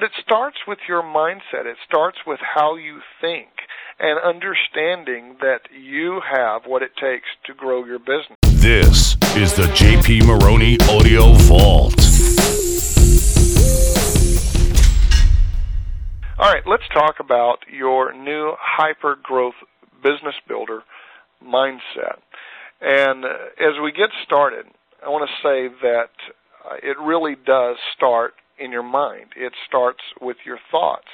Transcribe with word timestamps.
But 0.00 0.06
it 0.06 0.24
starts 0.24 0.56
with 0.66 0.78
your 0.88 1.02
mindset. 1.02 1.66
It 1.66 1.76
starts 1.86 2.16
with 2.26 2.40
how 2.54 2.76
you 2.76 3.00
think 3.20 3.50
and 3.98 4.18
understanding 4.18 5.36
that 5.42 5.68
you 5.78 6.22
have 6.26 6.62
what 6.64 6.80
it 6.80 6.92
takes 6.96 7.26
to 7.44 7.52
grow 7.52 7.84
your 7.84 7.98
business. 7.98 8.38
This 8.44 9.18
is 9.36 9.52
the 9.52 9.68
JP 9.74 10.24
Maroney 10.24 10.78
Audio 10.88 11.34
Vault. 11.44 11.92
All 16.38 16.50
right, 16.50 16.62
let's 16.66 16.88
talk 16.94 17.20
about 17.20 17.58
your 17.70 18.14
new 18.14 18.54
hyper 18.58 19.18
growth 19.22 19.56
business 20.02 20.36
builder 20.48 20.82
mindset. 21.44 22.20
And 22.80 23.26
as 23.26 23.78
we 23.84 23.92
get 23.92 24.08
started, 24.24 24.64
I 25.04 25.10
want 25.10 25.28
to 25.28 25.46
say 25.46 25.68
that 25.82 26.10
uh, 26.64 26.76
it 26.82 26.98
really 26.98 27.36
does 27.44 27.76
start 27.94 28.32
in 28.60 28.70
your 28.70 28.82
mind. 28.82 29.32
It 29.36 29.52
starts 29.66 30.00
with 30.20 30.36
your 30.44 30.58
thoughts. 30.70 31.08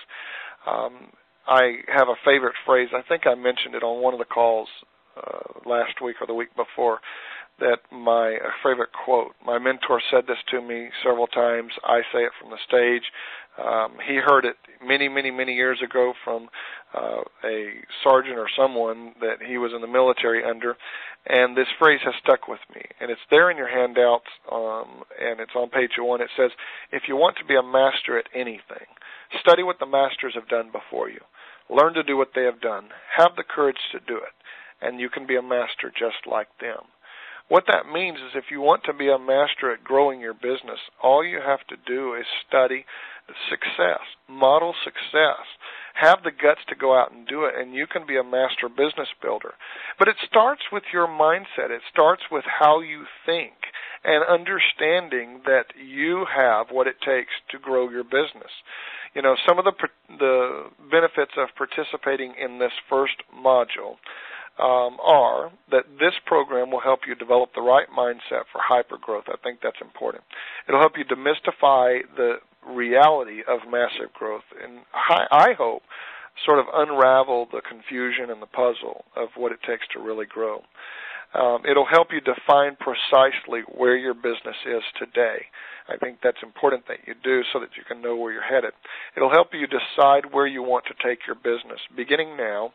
Um, 0.66 1.12
I 1.46 1.78
have 1.86 2.08
a 2.08 2.16
favorite 2.24 2.54
phrase. 2.64 2.88
I 2.92 3.02
think 3.08 3.26
I 3.26 3.34
mentioned 3.34 3.74
it 3.74 3.82
on 3.82 4.02
one 4.02 4.14
of 4.14 4.18
the 4.18 4.24
calls 4.24 4.68
uh, 5.16 5.68
last 5.68 6.02
week 6.02 6.16
or 6.20 6.26
the 6.26 6.34
week 6.34 6.54
before. 6.56 6.98
That 7.58 7.78
my 7.90 8.36
favorite 8.62 8.90
quote. 8.92 9.32
My 9.44 9.58
mentor 9.58 10.02
said 10.10 10.24
this 10.28 10.36
to 10.50 10.60
me 10.60 10.88
several 11.02 11.26
times. 11.26 11.72
I 11.84 12.00
say 12.12 12.20
it 12.20 12.32
from 12.38 12.50
the 12.50 12.58
stage. 12.66 13.04
Um, 13.56 13.96
he 14.06 14.16
heard 14.16 14.44
it 14.44 14.56
many, 14.84 15.08
many, 15.08 15.30
many 15.30 15.54
years 15.54 15.80
ago 15.82 16.12
from 16.22 16.48
uh, 16.94 17.22
a 17.44 17.70
sergeant 18.04 18.36
or 18.36 18.48
someone 18.54 19.14
that 19.20 19.36
he 19.46 19.56
was 19.56 19.72
in 19.74 19.80
the 19.80 19.86
military 19.86 20.44
under, 20.44 20.76
and 21.26 21.56
this 21.56 21.68
phrase 21.78 22.00
has 22.04 22.14
stuck 22.22 22.48
with 22.48 22.60
me. 22.74 22.82
And 23.00 23.10
it's 23.10 23.20
there 23.30 23.50
in 23.50 23.56
your 23.56 23.68
handouts, 23.68 24.30
um, 24.50 25.02
and 25.20 25.40
it's 25.40 25.54
on 25.54 25.70
page 25.70 25.98
one. 25.98 26.20
It 26.20 26.30
says, 26.36 26.52
"If 26.92 27.08
you 27.08 27.16
want 27.16 27.36
to 27.38 27.44
be 27.44 27.56
a 27.56 27.62
master 27.62 28.18
at 28.18 28.28
anything, 28.32 28.86
study 29.40 29.62
what 29.62 29.78
the 29.78 29.86
masters 29.86 30.34
have 30.34 30.48
done 30.48 30.70
before 30.70 31.08
you. 31.08 31.20
Learn 31.68 31.94
to 31.94 32.02
do 32.02 32.16
what 32.16 32.34
they 32.34 32.44
have 32.44 32.60
done. 32.60 32.92
Have 33.16 33.36
the 33.36 33.44
courage 33.44 33.80
to 33.90 34.00
do 34.00 34.16
it, 34.16 34.32
and 34.80 35.00
you 35.00 35.10
can 35.10 35.26
be 35.26 35.36
a 35.36 35.42
master 35.42 35.90
just 35.90 36.26
like 36.26 36.58
them." 36.58 36.86
What 37.48 37.66
that 37.66 37.86
means 37.86 38.18
is 38.18 38.34
if 38.34 38.50
you 38.50 38.60
want 38.60 38.82
to 38.84 38.92
be 38.92 39.08
a 39.08 39.18
master 39.18 39.70
at 39.70 39.84
growing 39.84 40.20
your 40.20 40.34
business, 40.34 40.80
all 41.00 41.24
you 41.24 41.40
have 41.40 41.64
to 41.68 41.76
do 41.76 42.14
is 42.14 42.26
study 42.48 42.84
success, 43.48 44.00
model 44.28 44.74
success. 44.82 45.46
Have 46.00 46.22
the 46.22 46.30
guts 46.30 46.60
to 46.68 46.74
go 46.74 46.98
out 46.98 47.12
and 47.12 47.26
do 47.26 47.44
it, 47.44 47.54
and 47.56 47.74
you 47.74 47.86
can 47.86 48.06
be 48.06 48.16
a 48.16 48.24
master 48.24 48.68
business 48.68 49.08
builder. 49.22 49.54
But 49.98 50.08
it 50.08 50.16
starts 50.28 50.62
with 50.70 50.84
your 50.92 51.06
mindset. 51.06 51.70
It 51.70 51.82
starts 51.90 52.22
with 52.30 52.44
how 52.60 52.80
you 52.80 53.04
think 53.24 53.54
and 54.04 54.24
understanding 54.24 55.40
that 55.46 55.66
you 55.74 56.26
have 56.34 56.66
what 56.70 56.86
it 56.86 56.96
takes 57.00 57.32
to 57.50 57.58
grow 57.58 57.90
your 57.90 58.04
business. 58.04 58.52
You 59.14 59.22
know, 59.22 59.36
some 59.48 59.58
of 59.58 59.64
the 59.64 59.72
the 60.18 60.70
benefits 60.90 61.32
of 61.36 61.48
participating 61.56 62.34
in 62.38 62.58
this 62.58 62.72
first 62.88 63.16
module 63.34 63.96
um, 64.58 64.96
are 65.02 65.50
that 65.70 65.84
this 65.98 66.14
program 66.24 66.70
will 66.70 66.80
help 66.80 67.00
you 67.06 67.14
develop 67.14 67.50
the 67.54 67.60
right 67.60 67.88
mindset 67.90 68.48
for 68.52 68.60
hyper 68.62 68.96
growth. 68.96 69.24
I 69.28 69.36
think 69.42 69.60
that's 69.62 69.80
important. 69.80 70.24
It'll 70.68 70.80
help 70.80 70.96
you 70.96 71.04
demystify 71.04 72.00
the 72.16 72.36
reality 72.66 73.40
of 73.46 73.60
massive 73.70 74.12
growth, 74.12 74.44
and 74.62 74.80
I, 74.92 75.26
I 75.30 75.52
hope 75.56 75.82
sort 76.44 76.58
of 76.58 76.66
unravel 76.72 77.48
the 77.50 77.62
confusion 77.62 78.30
and 78.30 78.42
the 78.42 78.46
puzzle 78.46 79.04
of 79.16 79.28
what 79.36 79.52
it 79.52 79.58
takes 79.66 79.86
to 79.94 80.00
really 80.00 80.26
grow. 80.26 80.62
Um, 81.34 81.62
it'll 81.68 81.86
help 81.86 82.08
you 82.12 82.20
define 82.20 82.76
precisely 82.76 83.60
where 83.74 83.96
your 83.96 84.14
business 84.14 84.56
is 84.64 84.82
today. 84.98 85.46
I 85.88 85.96
think 85.96 86.18
that's 86.22 86.42
important 86.42 86.88
that 86.88 87.06
you 87.06 87.14
do 87.22 87.42
so 87.52 87.60
that 87.60 87.76
you 87.76 87.84
can 87.86 88.00
know 88.00 88.16
where 88.16 88.32
you're 88.32 88.42
headed. 88.42 88.72
It'll 89.16 89.30
help 89.30 89.48
you 89.52 89.66
decide 89.66 90.32
where 90.32 90.46
you 90.46 90.62
want 90.62 90.84
to 90.86 91.08
take 91.08 91.26
your 91.26 91.36
business, 91.36 91.80
beginning 91.96 92.36
now. 92.36 92.72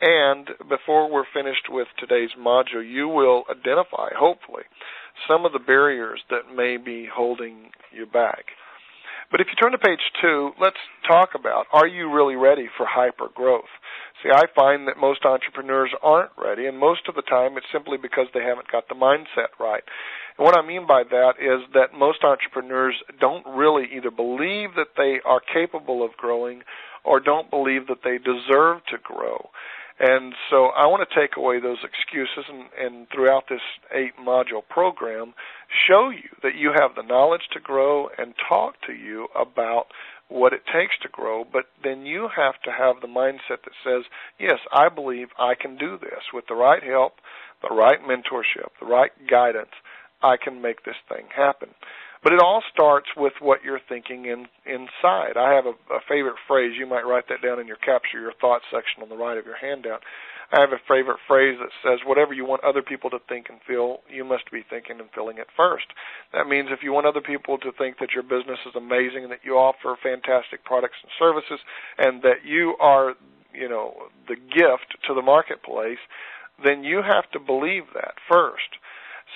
And 0.00 0.48
before 0.68 1.10
we're 1.10 1.30
finished 1.32 1.68
with 1.70 1.86
today's 1.98 2.30
module, 2.38 2.82
you 2.84 3.08
will 3.08 3.44
identify, 3.48 4.10
hopefully, 4.16 4.64
some 5.28 5.44
of 5.44 5.52
the 5.52 5.60
barriers 5.60 6.20
that 6.28 6.54
may 6.54 6.76
be 6.76 7.06
holding 7.12 7.70
you 7.92 8.06
back. 8.06 8.46
But 9.32 9.40
if 9.40 9.46
you 9.48 9.56
turn 9.56 9.72
to 9.72 9.78
page 9.78 10.04
two, 10.20 10.52
let's 10.60 10.76
talk 11.08 11.30
about 11.34 11.64
are 11.72 11.86
you 11.86 12.12
really 12.12 12.36
ready 12.36 12.68
for 12.76 12.84
hyper 12.84 13.28
growth? 13.34 13.72
See, 14.22 14.28
I 14.30 14.44
find 14.54 14.86
that 14.86 14.98
most 15.00 15.24
entrepreneurs 15.24 15.90
aren't 16.02 16.30
ready, 16.36 16.66
and 16.66 16.78
most 16.78 17.08
of 17.08 17.14
the 17.14 17.22
time 17.22 17.56
it's 17.56 17.66
simply 17.72 17.96
because 17.96 18.26
they 18.34 18.42
haven't 18.42 18.70
got 18.70 18.88
the 18.88 18.94
mindset 18.94 19.58
right. 19.58 19.82
And 20.36 20.44
what 20.44 20.56
I 20.56 20.64
mean 20.64 20.86
by 20.86 21.02
that 21.04 21.40
is 21.40 21.66
that 21.72 21.98
most 21.98 22.22
entrepreneurs 22.22 22.94
don't 23.20 23.44
really 23.46 23.88
either 23.96 24.10
believe 24.10 24.76
that 24.76 24.94
they 24.98 25.20
are 25.24 25.40
capable 25.40 26.04
of 26.04 26.12
growing 26.18 26.62
or 27.02 27.18
don't 27.18 27.50
believe 27.50 27.86
that 27.88 28.04
they 28.04 28.18
deserve 28.18 28.84
to 28.90 28.98
grow. 29.02 29.48
And 30.04 30.34
so 30.50 30.66
I 30.76 30.86
want 30.88 31.08
to 31.08 31.20
take 31.20 31.36
away 31.36 31.60
those 31.60 31.78
excuses 31.84 32.50
and, 32.50 32.64
and 32.76 33.06
throughout 33.14 33.44
this 33.48 33.62
eight 33.94 34.14
module 34.20 34.66
program, 34.68 35.32
show 35.88 36.10
you 36.10 36.28
that 36.42 36.56
you 36.56 36.72
have 36.76 36.96
the 36.96 37.06
knowledge 37.06 37.46
to 37.52 37.60
grow 37.60 38.08
and 38.18 38.34
talk 38.48 38.74
to 38.88 38.92
you 38.92 39.28
about 39.36 39.86
what 40.28 40.52
it 40.52 40.62
takes 40.66 40.98
to 41.02 41.08
grow, 41.08 41.44
but 41.44 41.66
then 41.84 42.04
you 42.04 42.28
have 42.34 42.60
to 42.64 42.72
have 42.72 42.96
the 43.00 43.06
mindset 43.06 43.62
that 43.62 43.78
says, 43.84 44.02
yes, 44.40 44.58
I 44.72 44.88
believe 44.88 45.28
I 45.38 45.54
can 45.54 45.76
do 45.76 45.96
this 45.98 46.32
with 46.34 46.46
the 46.48 46.54
right 46.54 46.82
help, 46.82 47.20
the 47.62 47.72
right 47.72 48.00
mentorship, 48.02 48.70
the 48.80 48.86
right 48.86 49.12
guidance. 49.30 49.70
I 50.20 50.36
can 50.36 50.62
make 50.62 50.84
this 50.84 50.96
thing 51.08 51.26
happen. 51.36 51.68
But 52.22 52.32
it 52.32 52.40
all 52.40 52.62
starts 52.72 53.08
with 53.16 53.32
what 53.40 53.64
you're 53.64 53.80
thinking 53.88 54.26
in, 54.26 54.46
inside. 54.64 55.36
I 55.36 55.54
have 55.54 55.66
a, 55.66 55.74
a 55.92 56.00
favorite 56.08 56.36
phrase. 56.46 56.74
You 56.78 56.86
might 56.86 57.06
write 57.06 57.28
that 57.28 57.42
down 57.42 57.58
in 57.58 57.66
your 57.66 57.76
capture 57.76 58.20
your 58.20 58.32
thoughts 58.40 58.64
section 58.70 59.02
on 59.02 59.08
the 59.08 59.16
right 59.16 59.36
of 59.36 59.44
your 59.44 59.56
handout. 59.56 60.02
I 60.52 60.60
have 60.60 60.72
a 60.72 60.84
favorite 60.86 61.18
phrase 61.26 61.58
that 61.58 61.72
says, 61.82 62.06
whatever 62.06 62.34
you 62.34 62.44
want 62.44 62.62
other 62.62 62.82
people 62.82 63.08
to 63.10 63.18
think 63.26 63.46
and 63.48 63.58
feel, 63.66 64.00
you 64.08 64.22
must 64.22 64.50
be 64.52 64.62
thinking 64.68 65.00
and 65.00 65.08
feeling 65.14 65.38
it 65.38 65.46
first. 65.56 65.86
That 66.34 66.46
means 66.46 66.68
if 66.70 66.82
you 66.82 66.92
want 66.92 67.06
other 67.06 67.22
people 67.22 67.56
to 67.58 67.72
think 67.72 67.98
that 67.98 68.12
your 68.12 68.22
business 68.22 68.60
is 68.66 68.76
amazing 68.76 69.24
and 69.24 69.32
that 69.32 69.44
you 69.44 69.54
offer 69.54 69.96
fantastic 70.02 70.62
products 70.64 71.00
and 71.02 71.10
services 71.18 71.58
and 71.96 72.22
that 72.22 72.44
you 72.44 72.76
are, 72.80 73.14
you 73.54 73.68
know, 73.68 73.94
the 74.28 74.36
gift 74.36 74.94
to 75.08 75.14
the 75.14 75.22
marketplace, 75.22 76.04
then 76.62 76.84
you 76.84 77.00
have 77.02 77.30
to 77.32 77.40
believe 77.40 77.84
that 77.94 78.14
first. 78.30 78.76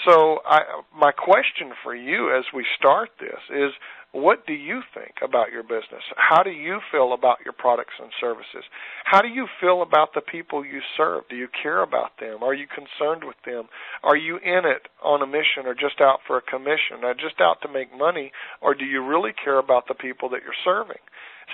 So 0.04 0.40
I, 0.44 0.60
my 0.94 1.12
question 1.12 1.72
for 1.82 1.94
you 1.94 2.36
as 2.36 2.44
we 2.54 2.64
start 2.78 3.10
this 3.18 3.40
is, 3.50 3.72
what 4.16 4.46
do 4.46 4.54
you 4.54 4.80
think 4.94 5.20
about 5.22 5.52
your 5.52 5.62
business? 5.62 6.00
How 6.16 6.42
do 6.42 6.50
you 6.50 6.80
feel 6.90 7.12
about 7.12 7.44
your 7.44 7.52
products 7.52 7.92
and 8.00 8.08
services? 8.18 8.64
How 9.04 9.20
do 9.20 9.28
you 9.28 9.46
feel 9.60 9.82
about 9.82 10.14
the 10.14 10.22
people 10.22 10.64
you 10.64 10.80
serve? 10.96 11.24
Do 11.28 11.36
you 11.36 11.48
care 11.62 11.82
about 11.82 12.16
them? 12.18 12.42
Are 12.42 12.54
you 12.54 12.66
concerned 12.66 13.24
with 13.24 13.36
them? 13.44 13.68
Are 14.02 14.16
you 14.16 14.36
in 14.36 14.64
it 14.64 14.88
on 15.04 15.20
a 15.20 15.26
mission 15.26 15.66
or 15.66 15.74
just 15.74 16.00
out 16.00 16.20
for 16.26 16.38
a 16.38 16.42
commission? 16.42 17.04
Or 17.04 17.12
just 17.12 17.40
out 17.40 17.60
to 17.62 17.68
make 17.68 17.96
money? 17.96 18.32
Or 18.62 18.74
do 18.74 18.86
you 18.86 19.04
really 19.04 19.32
care 19.44 19.58
about 19.58 19.86
the 19.86 19.94
people 19.94 20.30
that 20.30 20.40
you're 20.42 20.64
serving? 20.64 21.02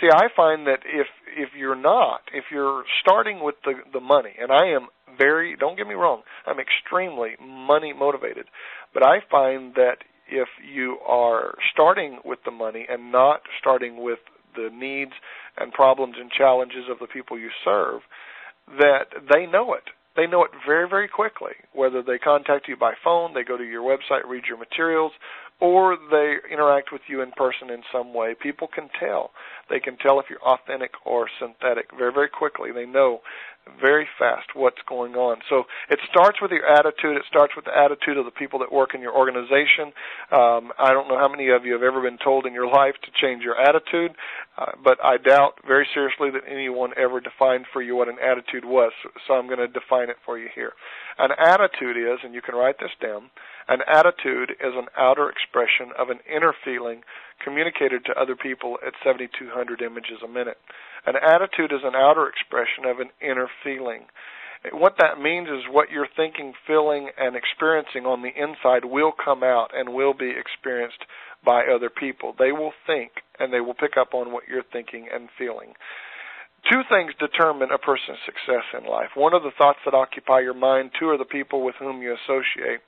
See, 0.00 0.08
I 0.08 0.28
find 0.34 0.66
that 0.66 0.86
if 0.86 1.06
if 1.36 1.50
you're 1.58 1.76
not, 1.76 2.22
if 2.32 2.44
you're 2.50 2.84
starting 3.02 3.42
with 3.42 3.56
the 3.64 3.74
the 3.92 4.00
money, 4.00 4.34
and 4.40 4.50
I 4.50 4.68
am 4.68 4.86
very 5.18 5.56
don't 5.56 5.76
get 5.76 5.86
me 5.86 5.94
wrong, 5.94 6.22
I'm 6.46 6.56
extremely 6.58 7.36
money 7.42 7.92
motivated, 7.92 8.46
but 8.94 9.06
I 9.06 9.18
find 9.30 9.74
that 9.74 9.98
if 10.28 10.48
you 10.62 10.98
are 11.06 11.54
starting 11.72 12.18
with 12.24 12.38
the 12.44 12.50
money 12.50 12.86
and 12.88 13.12
not 13.12 13.42
starting 13.60 14.02
with 14.02 14.18
the 14.54 14.70
needs 14.72 15.12
and 15.56 15.72
problems 15.72 16.16
and 16.18 16.30
challenges 16.30 16.84
of 16.90 16.98
the 16.98 17.06
people 17.06 17.38
you 17.38 17.50
serve, 17.64 18.00
that 18.78 19.06
they 19.32 19.46
know 19.46 19.74
it. 19.74 19.84
They 20.14 20.26
know 20.26 20.44
it 20.44 20.50
very, 20.66 20.88
very 20.88 21.08
quickly. 21.08 21.52
Whether 21.72 22.02
they 22.02 22.18
contact 22.18 22.68
you 22.68 22.76
by 22.76 22.92
phone, 23.02 23.32
they 23.34 23.44
go 23.44 23.56
to 23.56 23.64
your 23.64 23.82
website, 23.82 24.28
read 24.28 24.44
your 24.46 24.58
materials, 24.58 25.12
or 25.62 25.96
they 26.10 26.38
interact 26.50 26.90
with 26.90 27.02
you 27.06 27.22
in 27.22 27.30
person 27.30 27.70
in 27.70 27.84
some 27.92 28.12
way, 28.12 28.34
people 28.34 28.66
can 28.66 28.90
tell. 28.98 29.30
They 29.70 29.78
can 29.78 29.96
tell 29.96 30.18
if 30.18 30.26
you're 30.28 30.42
authentic 30.42 30.90
or 31.06 31.28
synthetic 31.38 31.86
very, 31.96 32.12
very 32.12 32.28
quickly. 32.28 32.72
They 32.72 32.84
know 32.84 33.20
very 33.80 34.08
fast 34.18 34.48
what's 34.54 34.82
going 34.88 35.14
on. 35.14 35.38
So 35.48 35.64
it 35.88 36.00
starts 36.10 36.38
with 36.42 36.50
your 36.50 36.66
attitude. 36.66 37.16
It 37.16 37.22
starts 37.28 37.54
with 37.54 37.66
the 37.66 37.78
attitude 37.78 38.18
of 38.18 38.24
the 38.24 38.32
people 38.32 38.58
that 38.58 38.72
work 38.72 38.90
in 38.92 39.00
your 39.00 39.14
organization. 39.16 39.94
Um, 40.32 40.74
I 40.82 40.90
don't 40.90 41.06
know 41.06 41.16
how 41.16 41.28
many 41.28 41.48
of 41.50 41.64
you 41.64 41.74
have 41.74 41.84
ever 41.84 42.02
been 42.02 42.18
told 42.18 42.44
in 42.44 42.52
your 42.52 42.66
life 42.66 42.94
to 43.04 43.10
change 43.22 43.44
your 43.44 43.54
attitude, 43.54 44.16
uh, 44.58 44.72
but 44.82 44.98
I 45.04 45.16
doubt 45.16 45.62
very 45.64 45.86
seriously 45.94 46.30
that 46.32 46.42
anyone 46.50 46.90
ever 46.98 47.20
defined 47.20 47.66
for 47.72 47.80
you 47.80 47.94
what 47.94 48.08
an 48.08 48.18
attitude 48.18 48.64
was. 48.64 48.90
So 49.28 49.34
I'm 49.34 49.46
going 49.46 49.60
to 49.60 49.68
define 49.68 50.10
it 50.10 50.16
for 50.26 50.36
you 50.40 50.48
here. 50.52 50.72
An 51.18 51.30
attitude 51.38 51.96
is, 51.96 52.20
and 52.24 52.34
you 52.34 52.42
can 52.42 52.54
write 52.54 52.78
this 52.80 52.94
down, 53.00 53.30
an 53.68 53.80
attitude 53.86 54.50
is 54.52 54.74
an 54.74 54.86
outer 54.96 55.28
expression 55.28 55.92
of 55.98 56.10
an 56.10 56.20
inner 56.28 56.54
feeling 56.64 57.02
communicated 57.44 58.04
to 58.04 58.18
other 58.18 58.36
people 58.36 58.78
at 58.86 58.94
7,200 59.04 59.82
images 59.82 60.22
a 60.24 60.28
minute. 60.28 60.58
An 61.06 61.14
attitude 61.16 61.72
is 61.72 61.84
an 61.84 61.94
outer 61.94 62.28
expression 62.28 62.84
of 62.86 63.00
an 63.00 63.10
inner 63.20 63.48
feeling. 63.62 64.06
What 64.70 64.94
that 65.00 65.20
means 65.20 65.48
is 65.48 65.66
what 65.68 65.90
you're 65.90 66.06
thinking, 66.06 66.54
feeling, 66.66 67.10
and 67.18 67.34
experiencing 67.34 68.06
on 68.06 68.22
the 68.22 68.30
inside 68.30 68.84
will 68.84 69.12
come 69.12 69.42
out 69.42 69.70
and 69.74 69.92
will 69.92 70.14
be 70.14 70.30
experienced 70.30 71.04
by 71.44 71.64
other 71.66 71.90
people. 71.90 72.34
They 72.38 72.52
will 72.52 72.72
think 72.86 73.10
and 73.40 73.52
they 73.52 73.60
will 73.60 73.74
pick 73.74 73.96
up 73.98 74.14
on 74.14 74.32
what 74.32 74.44
you're 74.48 74.62
thinking 74.62 75.08
and 75.12 75.28
feeling. 75.36 75.74
Two 76.70 76.82
things 76.88 77.12
determine 77.18 77.72
a 77.72 77.78
person's 77.78 78.22
success 78.24 78.62
in 78.78 78.88
life. 78.88 79.10
One 79.16 79.34
are 79.34 79.42
the 79.42 79.56
thoughts 79.58 79.80
that 79.84 79.94
occupy 79.94 80.40
your 80.40 80.54
mind. 80.54 80.92
Two 80.98 81.08
are 81.08 81.18
the 81.18 81.24
people 81.24 81.64
with 81.64 81.74
whom 81.78 82.02
you 82.02 82.14
associate. 82.14 82.78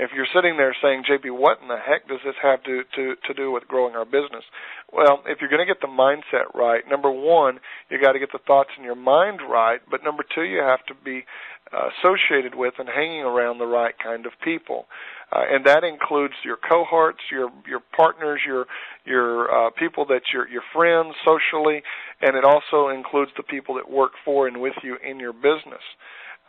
If 0.00 0.10
you're 0.16 0.26
sitting 0.34 0.56
there 0.56 0.74
saying, 0.82 1.04
JP, 1.04 1.38
what 1.38 1.60
in 1.62 1.68
the 1.68 1.76
heck 1.76 2.08
does 2.08 2.18
this 2.24 2.34
have 2.42 2.62
to, 2.64 2.82
to, 2.96 3.14
to 3.26 3.34
do 3.34 3.52
with 3.52 3.68
growing 3.68 3.94
our 3.94 4.04
business? 4.04 4.42
Well, 4.90 5.22
if 5.26 5.38
you're 5.40 5.50
going 5.50 5.64
to 5.64 5.72
get 5.72 5.80
the 5.80 5.86
mindset 5.86 6.54
right, 6.54 6.82
number 6.88 7.10
one, 7.10 7.60
you 7.90 8.00
got 8.00 8.12
to 8.12 8.18
get 8.18 8.32
the 8.32 8.40
thoughts 8.44 8.70
in 8.78 8.82
your 8.82 8.96
mind 8.96 9.40
right, 9.48 9.80
but 9.88 10.02
number 10.02 10.24
two, 10.34 10.42
you 10.42 10.58
have 10.58 10.84
to 10.86 10.94
be 11.04 11.24
uh, 11.72 11.90
associated 12.00 12.54
with 12.56 12.74
and 12.78 12.88
hanging 12.88 13.22
around 13.22 13.58
the 13.58 13.66
right 13.66 13.94
kind 14.02 14.26
of 14.26 14.32
people. 14.42 14.86
Uh, 15.32 15.42
and 15.48 15.64
that 15.64 15.84
includes 15.84 16.34
your 16.44 16.56
cohorts, 16.56 17.20
your 17.30 17.50
your 17.66 17.80
partners, 17.96 18.40
your 18.44 18.66
your 19.04 19.50
uh, 19.50 19.70
people 19.78 20.04
that 20.06 20.22
your 20.32 20.48
your 20.48 20.62
friends 20.74 21.14
socially, 21.24 21.82
and 22.20 22.36
it 22.36 22.44
also 22.44 22.88
includes 22.88 23.30
the 23.36 23.42
people 23.44 23.76
that 23.76 23.88
work 23.88 24.12
for 24.24 24.48
and 24.48 24.60
with 24.60 24.74
you 24.82 24.96
in 25.08 25.20
your 25.20 25.32
business. 25.32 25.82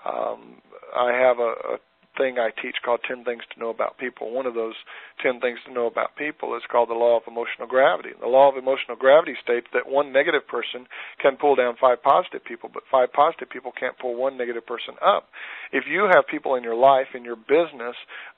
Um, 0.04 0.62
I 0.96 1.12
have 1.14 1.38
a, 1.38 1.76
a 1.76 1.78
thing 2.18 2.38
I 2.38 2.50
teach 2.52 2.76
called 2.84 3.02
10 3.08 3.24
Things 3.24 3.44
to 3.54 3.60
Know 3.60 3.70
About 3.70 3.98
People. 3.98 4.32
One 4.32 4.46
of 4.46 4.54
those 4.54 4.76
10 5.24 5.40
Things 5.40 5.60
to 5.66 5.74
Know 5.74 5.88
About 5.88 6.16
People 6.16 6.56
is 6.56 6.64
called 6.70 6.90
the 6.90 6.94
Law 6.94 7.18
of 7.18 7.24
Emotional 7.28 7.68
Gravity. 7.68 8.12
The 8.20 8.28
Law 8.28 8.50
of 8.50 8.58
Emotional 8.58 8.98
Gravity 8.98 9.36
states 9.42 9.68
that 9.74 9.90
one 9.90 10.12
negative 10.12 10.48
person 10.48 10.88
can 11.22 11.38
pull 11.38 11.56
down 11.56 11.76
five 11.80 12.04
positive 12.04 12.44
people, 12.44 12.70
but 12.74 12.84
five 12.92 13.12
positive 13.14 13.50
people 13.50 13.72
can't 13.72 13.98
pull 13.98 14.16
one 14.16 14.38
negative 14.38 14.66
person 14.66 14.96
up. 15.04 15.30
If 15.72 15.86
you 15.90 16.10
have 16.14 16.28
people 16.30 16.56
in 16.56 16.64
your 16.64 16.76
life, 16.76 17.08
in 17.16 17.24
your 17.24 17.36
business, 17.38 17.96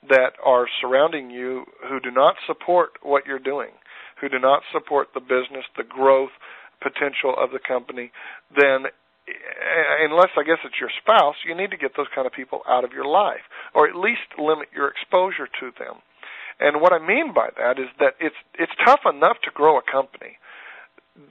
that 0.09 0.33
are 0.43 0.67
surrounding 0.81 1.29
you 1.29 1.65
who 1.89 1.99
do 1.99 2.11
not 2.11 2.35
support 2.45 2.91
what 3.01 3.25
you're 3.25 3.39
doing, 3.39 3.71
who 4.21 4.29
do 4.29 4.39
not 4.39 4.61
support 4.71 5.09
the 5.13 5.19
business, 5.19 5.65
the 5.77 5.83
growth, 5.83 6.31
potential 6.81 7.33
of 7.37 7.51
the 7.51 7.59
company, 7.65 8.11
then 8.55 8.91
unless 10.01 10.29
I 10.37 10.43
guess 10.43 10.59
it's 10.65 10.79
your 10.79 10.91
spouse, 11.01 11.35
you 11.47 11.55
need 11.55 11.71
to 11.71 11.77
get 11.77 11.95
those 11.95 12.07
kind 12.13 12.27
of 12.27 12.33
people 12.33 12.61
out 12.67 12.83
of 12.83 12.91
your 12.91 13.05
life, 13.05 13.43
or 13.73 13.87
at 13.87 13.95
least 13.95 14.21
limit 14.37 14.67
your 14.75 14.87
exposure 14.87 15.47
to 15.59 15.71
them. 15.79 16.01
And 16.59 16.81
what 16.81 16.93
I 16.93 16.99
mean 16.99 17.33
by 17.33 17.49
that 17.57 17.79
is 17.79 17.87
that 17.99 18.13
it's 18.19 18.35
it's 18.53 18.71
tough 18.85 19.01
enough 19.09 19.37
to 19.43 19.51
grow 19.51 19.77
a 19.77 19.81
company, 19.81 20.37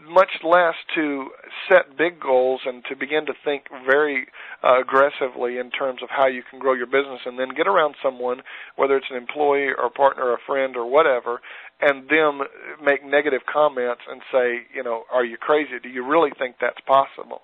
much 0.08 0.30
less 0.42 0.74
to 0.94 1.28
set 1.68 1.96
big 1.96 2.18
goals 2.20 2.62
and 2.66 2.82
to 2.88 2.96
begin 2.96 3.26
to 3.26 3.32
think 3.44 3.64
very 3.86 4.26
uh, 4.64 4.80
aggressively 4.80 5.58
in 5.58 5.70
terms 5.70 6.02
of 6.02 6.08
how 6.10 6.26
you 6.26 6.42
can 6.48 6.58
grow 6.58 6.72
your 6.72 6.86
business, 6.86 7.20
and 7.24 7.38
then 7.38 7.50
get 7.56 7.68
around 7.68 7.94
someone, 8.02 8.42
whether 8.76 8.96
it's 8.96 9.10
an 9.10 9.16
employee 9.16 9.68
or 9.76 9.86
a 9.86 9.90
partner 9.90 10.24
or 10.24 10.34
a 10.34 10.46
friend 10.46 10.76
or 10.76 10.90
whatever, 10.90 11.40
and 11.80 12.08
them 12.08 12.40
make 12.82 13.04
negative 13.04 13.42
comments 13.50 14.02
and 14.10 14.22
say, 14.32 14.66
you 14.74 14.82
know, 14.82 15.04
are 15.12 15.24
you 15.24 15.36
crazy? 15.36 15.78
Do 15.82 15.88
you 15.88 16.04
really 16.06 16.30
think 16.38 16.56
that's 16.60 16.80
possible? 16.86 17.42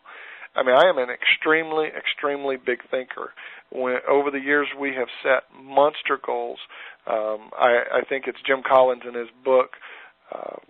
I 0.59 0.65
mean, 0.65 0.75
I 0.75 0.89
am 0.89 0.99
an 0.99 1.09
extremely, 1.09 1.87
extremely 1.87 2.57
big 2.57 2.81
thinker. 2.91 3.31
When 3.71 3.99
over 4.09 4.31
the 4.31 4.41
years 4.41 4.67
we 4.79 4.95
have 4.95 5.09
set 5.23 5.45
monster 5.63 6.19
goals. 6.25 6.59
Um, 7.07 7.51
I, 7.59 8.01
I 8.01 8.05
think 8.09 8.25
it's 8.27 8.39
Jim 8.47 8.63
Collins 8.67 9.03
in 9.07 9.15
his 9.15 9.29
book, 9.45 9.71
um, 10.35 10.61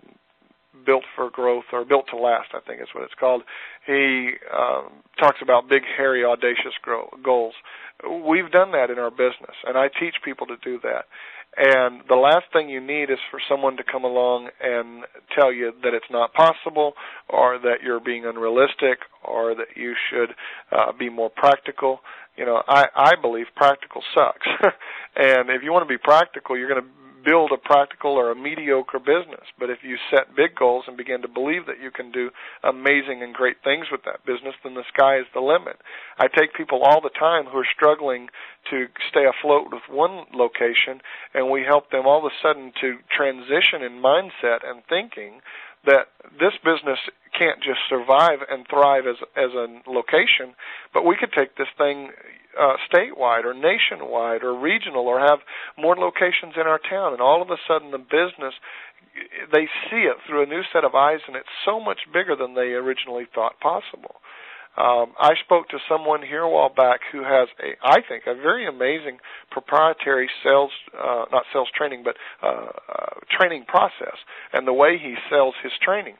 Built 0.85 1.03
for 1.15 1.29
Growth 1.29 1.65
or 1.73 1.83
Built 1.85 2.05
to 2.11 2.17
Last. 2.17 2.49
I 2.53 2.59
think 2.65 2.81
is 2.81 2.87
what 2.93 3.03
it's 3.03 3.13
called. 3.19 3.41
He 3.85 4.31
um, 4.53 5.03
talks 5.19 5.39
about 5.41 5.67
big, 5.67 5.83
hairy, 5.97 6.23
audacious 6.23 6.77
grow, 6.81 7.09
goals. 7.23 7.55
We've 8.03 8.51
done 8.51 8.71
that 8.71 8.89
in 8.89 8.99
our 8.99 9.11
business, 9.11 9.57
and 9.65 9.77
I 9.77 9.87
teach 9.87 10.15
people 10.23 10.47
to 10.47 10.55
do 10.63 10.79
that. 10.83 11.05
And 11.57 12.01
the 12.07 12.15
last 12.15 12.45
thing 12.53 12.69
you 12.69 12.79
need 12.79 13.09
is 13.09 13.17
for 13.31 13.39
someone 13.49 13.77
to 13.77 13.83
come 13.83 14.03
along 14.03 14.49
and 14.61 15.03
tell 15.37 15.51
you 15.51 15.73
that 15.83 15.93
it's 15.93 16.09
not 16.11 16.33
possible 16.33 16.93
or 17.27 17.57
that 17.59 17.77
you're 17.83 17.99
being 17.99 18.25
unrealistic 18.25 18.99
or 19.23 19.55
that 19.55 19.75
you 19.75 19.95
should 20.09 20.29
uh, 20.71 20.91
be 20.97 21.09
more 21.09 21.29
practical. 21.29 21.99
You 22.37 22.45
know, 22.45 22.61
I, 22.67 22.85
I 22.95 23.11
believe 23.21 23.47
practical 23.55 24.01
sucks. 24.15 24.47
and 25.15 25.49
if 25.49 25.63
you 25.63 25.73
want 25.73 25.87
to 25.87 25.93
be 25.93 25.97
practical, 25.97 26.57
you're 26.57 26.69
going 26.69 26.83
to 26.83 26.89
build 27.23 27.51
a 27.51 27.57
practical 27.57 28.11
or 28.11 28.31
a 28.31 28.35
mediocre 28.35 28.99
business. 28.99 29.45
But 29.57 29.69
if 29.69 29.79
you 29.83 29.97
set 30.09 30.35
big 30.35 30.55
goals 30.55 30.85
and 30.87 30.97
begin 30.97 31.21
to 31.21 31.27
believe 31.27 31.65
that 31.67 31.81
you 31.81 31.91
can 31.91 32.11
do 32.11 32.29
amazing 32.63 33.21
and 33.21 33.33
great 33.33 33.57
things 33.63 33.87
with 33.91 34.01
that 34.05 34.25
business, 34.25 34.55
then 34.63 34.73
the 34.73 34.87
sky 34.93 35.19
is 35.19 35.25
the 35.33 35.41
limit. 35.41 35.77
I 36.17 36.27
take 36.27 36.53
people 36.53 36.81
all 36.83 37.01
the 37.01 37.13
time 37.13 37.45
who 37.45 37.57
are 37.57 37.75
struggling 37.75 38.29
to 38.69 38.87
stay 39.09 39.25
afloat 39.25 39.67
with 39.71 39.83
one 39.89 40.25
location, 40.33 41.01
and 41.33 41.49
we 41.49 41.63
help 41.67 41.91
them 41.91 42.05
all 42.05 42.19
of 42.19 42.31
a 42.31 42.35
sudden 42.41 42.71
to 42.81 42.97
transition 43.15 43.83
in 43.83 44.01
mindset 44.01 44.63
and 44.63 44.83
thinking 44.87 45.41
that 45.85 46.11
this 46.39 46.53
business 46.63 46.99
can't 47.39 47.63
just 47.63 47.79
survive 47.87 48.39
and 48.51 48.67
thrive 48.67 49.07
as 49.07 49.15
as 49.35 49.55
a 49.55 49.67
location, 49.89 50.53
but 50.93 51.05
we 51.05 51.15
could 51.15 51.31
take 51.31 51.55
this 51.55 51.71
thing 51.77 52.11
uh, 52.59 52.75
statewide 52.91 53.45
or 53.45 53.53
nationwide 53.53 54.43
or 54.43 54.53
regional 54.53 55.07
or 55.07 55.19
have 55.19 55.39
more 55.77 55.95
locations 55.95 56.59
in 56.59 56.67
our 56.67 56.79
town, 56.79 57.13
and 57.13 57.21
all 57.21 57.41
of 57.41 57.49
a 57.49 57.57
sudden 57.67 57.91
the 57.91 57.97
business 57.97 58.53
they 59.51 59.65
see 59.89 60.03
it 60.07 60.17
through 60.27 60.43
a 60.43 60.45
new 60.45 60.61
set 60.71 60.83
of 60.83 60.95
eyes, 60.95 61.19
and 61.27 61.35
it's 61.35 61.55
so 61.65 61.79
much 61.79 61.99
bigger 62.13 62.35
than 62.35 62.53
they 62.53 62.75
originally 62.75 63.25
thought 63.33 63.59
possible. 63.59 64.21
Um, 64.77 65.13
I 65.19 65.33
spoke 65.43 65.67
to 65.69 65.79
someone 65.89 66.21
here 66.21 66.41
a 66.41 66.49
while 66.49 66.73
back 66.73 67.01
who 67.11 67.23
has 67.23 67.49
a, 67.59 67.75
I 67.83 67.99
think, 68.07 68.23
a 68.27 68.35
very 68.35 68.67
amazing 68.67 69.17
proprietary 69.51 70.29
sales, 70.43 70.71
uh, 70.97 71.25
not 71.31 71.43
sales 71.51 71.67
training, 71.75 72.03
but 72.03 72.15
uh, 72.41 72.67
uh, 72.87 73.05
training 73.29 73.65
process, 73.67 74.15
and 74.53 74.65
the 74.67 74.73
way 74.73 74.97
he 74.97 75.15
sells 75.29 75.55
his 75.63 75.73
training. 75.81 76.15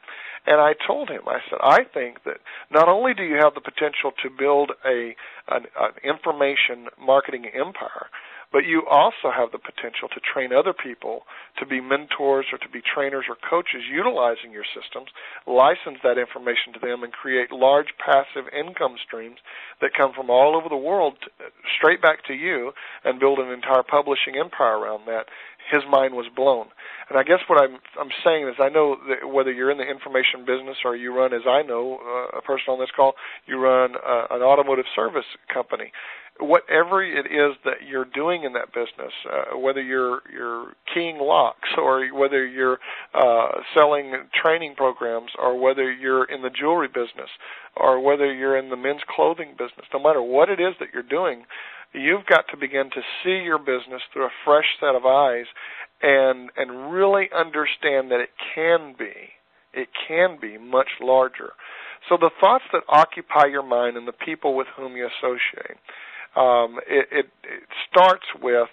And 0.46 0.60
I 0.60 0.72
told 0.86 1.10
him, 1.10 1.22
I 1.26 1.38
said, 1.48 1.58
I 1.62 1.84
think 1.84 2.24
that 2.24 2.38
not 2.70 2.88
only 2.88 3.12
do 3.14 3.22
you 3.22 3.36
have 3.36 3.54
the 3.54 3.60
potential 3.60 4.12
to 4.22 4.30
build 4.30 4.72
a 4.84 5.14
an, 5.48 5.66
an 5.78 5.92
information 6.02 6.88
marketing 6.98 7.46
empire, 7.46 8.08
but 8.52 8.66
you 8.66 8.82
also 8.90 9.30
have 9.30 9.52
the 9.52 9.58
potential 9.58 10.08
to 10.10 10.20
train 10.20 10.52
other 10.52 10.74
people 10.74 11.22
to 11.58 11.66
be 11.66 11.80
mentors 11.80 12.46
or 12.52 12.58
to 12.58 12.68
be 12.68 12.82
trainers 12.82 13.26
or 13.28 13.36
coaches 13.38 13.86
utilizing 13.86 14.50
your 14.50 14.66
systems, 14.74 15.08
license 15.46 16.02
that 16.02 16.18
information 16.18 16.74
to 16.74 16.80
them, 16.80 17.02
and 17.02 17.12
create 17.12 17.52
large 17.52 17.94
passive 17.98 18.50
income 18.50 18.96
streams 19.04 19.38
that 19.80 19.94
come 19.96 20.12
from 20.12 20.30
all 20.30 20.56
over 20.56 20.68
the 20.68 20.76
world 20.76 21.14
uh, 21.38 21.48
straight 21.78 22.02
back 22.02 22.24
to 22.26 22.34
you 22.34 22.72
and 23.04 23.20
build 23.20 23.38
an 23.38 23.50
entire 23.50 23.84
publishing 23.86 24.34
empire 24.36 24.78
around 24.78 25.06
that. 25.06 25.26
His 25.70 25.82
mind 25.90 26.14
was 26.14 26.26
blown. 26.34 26.66
And 27.08 27.18
I 27.18 27.22
guess 27.22 27.40
what 27.46 27.60
I'm 27.62 27.78
I'm 27.98 28.10
saying 28.24 28.48
is 28.48 28.54
I 28.58 28.68
know 28.68 28.96
that 29.08 29.28
whether 29.28 29.52
you're 29.52 29.70
in 29.70 29.78
the 29.78 29.88
information 29.88 30.44
business 30.46 30.78
or 30.84 30.96
you 30.96 31.14
run, 31.16 31.32
as 31.32 31.42
I 31.48 31.62
know, 31.62 31.98
uh, 32.02 32.38
a 32.38 32.42
person 32.42 32.74
on 32.74 32.80
this 32.80 32.90
call, 32.94 33.14
you 33.46 33.58
run 33.58 33.94
uh, 33.96 34.26
an 34.30 34.42
automotive 34.42 34.86
service 34.94 35.26
company 35.52 35.92
whatever 36.40 37.02
it 37.02 37.26
is 37.26 37.56
that 37.64 37.86
you're 37.86 38.04
doing 38.04 38.44
in 38.44 38.54
that 38.54 38.72
business, 38.72 39.12
uh, 39.30 39.56
whether 39.58 39.82
you're 39.82 40.22
you're 40.32 40.72
keying 40.92 41.18
locks 41.18 41.68
or 41.76 42.08
whether 42.08 42.46
you're 42.46 42.78
uh, 43.14 43.48
selling 43.74 44.12
training 44.42 44.74
programs 44.76 45.30
or 45.38 45.60
whether 45.60 45.90
you're 45.92 46.24
in 46.24 46.42
the 46.42 46.50
jewelry 46.50 46.88
business 46.88 47.30
or 47.76 48.00
whether 48.00 48.32
you're 48.32 48.56
in 48.56 48.70
the 48.70 48.76
men's 48.76 49.02
clothing 49.14 49.50
business, 49.52 49.86
no 49.92 50.02
matter 50.02 50.22
what 50.22 50.48
it 50.48 50.60
is 50.60 50.74
that 50.80 50.88
you're 50.92 51.02
doing, 51.02 51.44
you've 51.92 52.26
got 52.26 52.44
to 52.50 52.56
begin 52.56 52.90
to 52.90 53.00
see 53.22 53.44
your 53.44 53.58
business 53.58 54.02
through 54.12 54.26
a 54.26 54.36
fresh 54.44 54.66
set 54.78 54.94
of 54.94 55.06
eyes 55.06 55.46
and 56.02 56.50
and 56.56 56.92
really 56.92 57.28
understand 57.34 58.10
that 58.10 58.20
it 58.20 58.30
can 58.54 58.94
be 58.98 59.12
it 59.72 59.88
can 60.08 60.38
be 60.40 60.58
much 60.58 60.88
larger. 61.00 61.52
So 62.08 62.16
the 62.16 62.30
thoughts 62.40 62.64
that 62.72 62.82
occupy 62.88 63.46
your 63.46 63.62
mind 63.62 63.96
and 63.96 64.08
the 64.08 64.12
people 64.12 64.56
with 64.56 64.66
whom 64.76 64.96
you 64.96 65.06
associate 65.06 65.76
um, 66.36 66.78
it, 66.88 67.08
it, 67.10 67.26
it 67.42 67.62
starts 67.90 68.26
with 68.40 68.68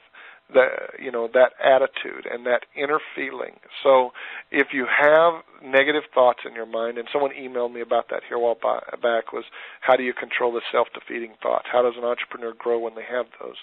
the 0.54 0.66
you 1.00 1.12
know 1.12 1.30
that 1.34 1.52
attitude 1.64 2.26
and 2.32 2.46
that 2.46 2.66
inner 2.76 3.00
feeling. 3.16 3.60
So 3.84 4.12
if 4.52 4.68
you 4.72 4.86
have 4.86 5.44
negative 5.64 6.04
thoughts 6.14 6.40
in 6.48 6.56
your 6.56 6.66
mind, 6.66 6.98
and 6.98 7.08
someone 7.12 7.32
emailed 7.32 7.74
me 7.74 7.82
about 7.82 8.10
that 8.10 8.24
here 8.28 8.38
a 8.38 8.40
while 8.40 8.56
back, 8.56 9.34
was 9.34 9.46
how 9.82 9.96
do 9.96 10.04
you 10.04 10.14
control 10.14 10.54
the 10.54 10.62
self-defeating 10.72 11.34
thoughts? 11.42 11.68
How 11.72 11.82
does 11.82 11.96
an 11.98 12.06
entrepreneur 12.06 12.54
grow 12.58 12.80
when 12.80 12.96
they 12.96 13.06
have 13.10 13.26
those? 13.42 13.58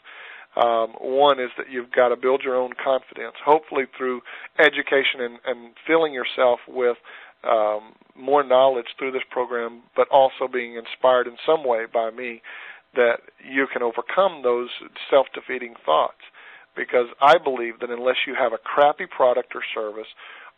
Um, 0.56 0.94
one 1.00 1.40
is 1.40 1.50
that 1.58 1.70
you've 1.70 1.90
got 1.90 2.08
to 2.08 2.16
build 2.16 2.42
your 2.44 2.54
own 2.54 2.72
confidence, 2.82 3.34
hopefully 3.44 3.84
through 3.96 4.20
education 4.58 5.20
and, 5.20 5.38
and 5.44 5.74
filling 5.86 6.14
yourself 6.14 6.60
with 6.68 6.96
um, 7.42 7.94
more 8.14 8.44
knowledge 8.44 8.86
through 8.98 9.12
this 9.12 9.26
program, 9.30 9.82
but 9.96 10.08
also 10.08 10.46
being 10.50 10.76
inspired 10.76 11.26
in 11.26 11.36
some 11.44 11.66
way 11.66 11.86
by 11.92 12.10
me 12.10 12.40
that 12.94 13.18
you 13.44 13.66
can 13.72 13.82
overcome 13.82 14.42
those 14.42 14.68
self 15.10 15.26
defeating 15.34 15.74
thoughts. 15.84 16.22
Because 16.76 17.06
I 17.20 17.38
believe 17.38 17.80
that 17.80 17.90
unless 17.90 18.16
you 18.26 18.34
have 18.38 18.52
a 18.52 18.58
crappy 18.58 19.06
product 19.06 19.54
or 19.54 19.62
service, 19.74 20.08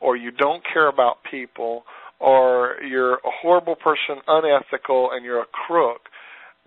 or 0.00 0.16
you 0.16 0.30
don't 0.30 0.62
care 0.73 0.88
about 0.88 1.18
people, 1.30 1.85
or 2.18 2.76
you're 2.82 3.14
a 3.14 3.32
horrible 3.42 3.76
person, 3.76 4.23
unethical, 4.26 5.11
and 5.12 5.25
you're 5.25 5.40
a 5.40 5.46
crook, 5.46 6.08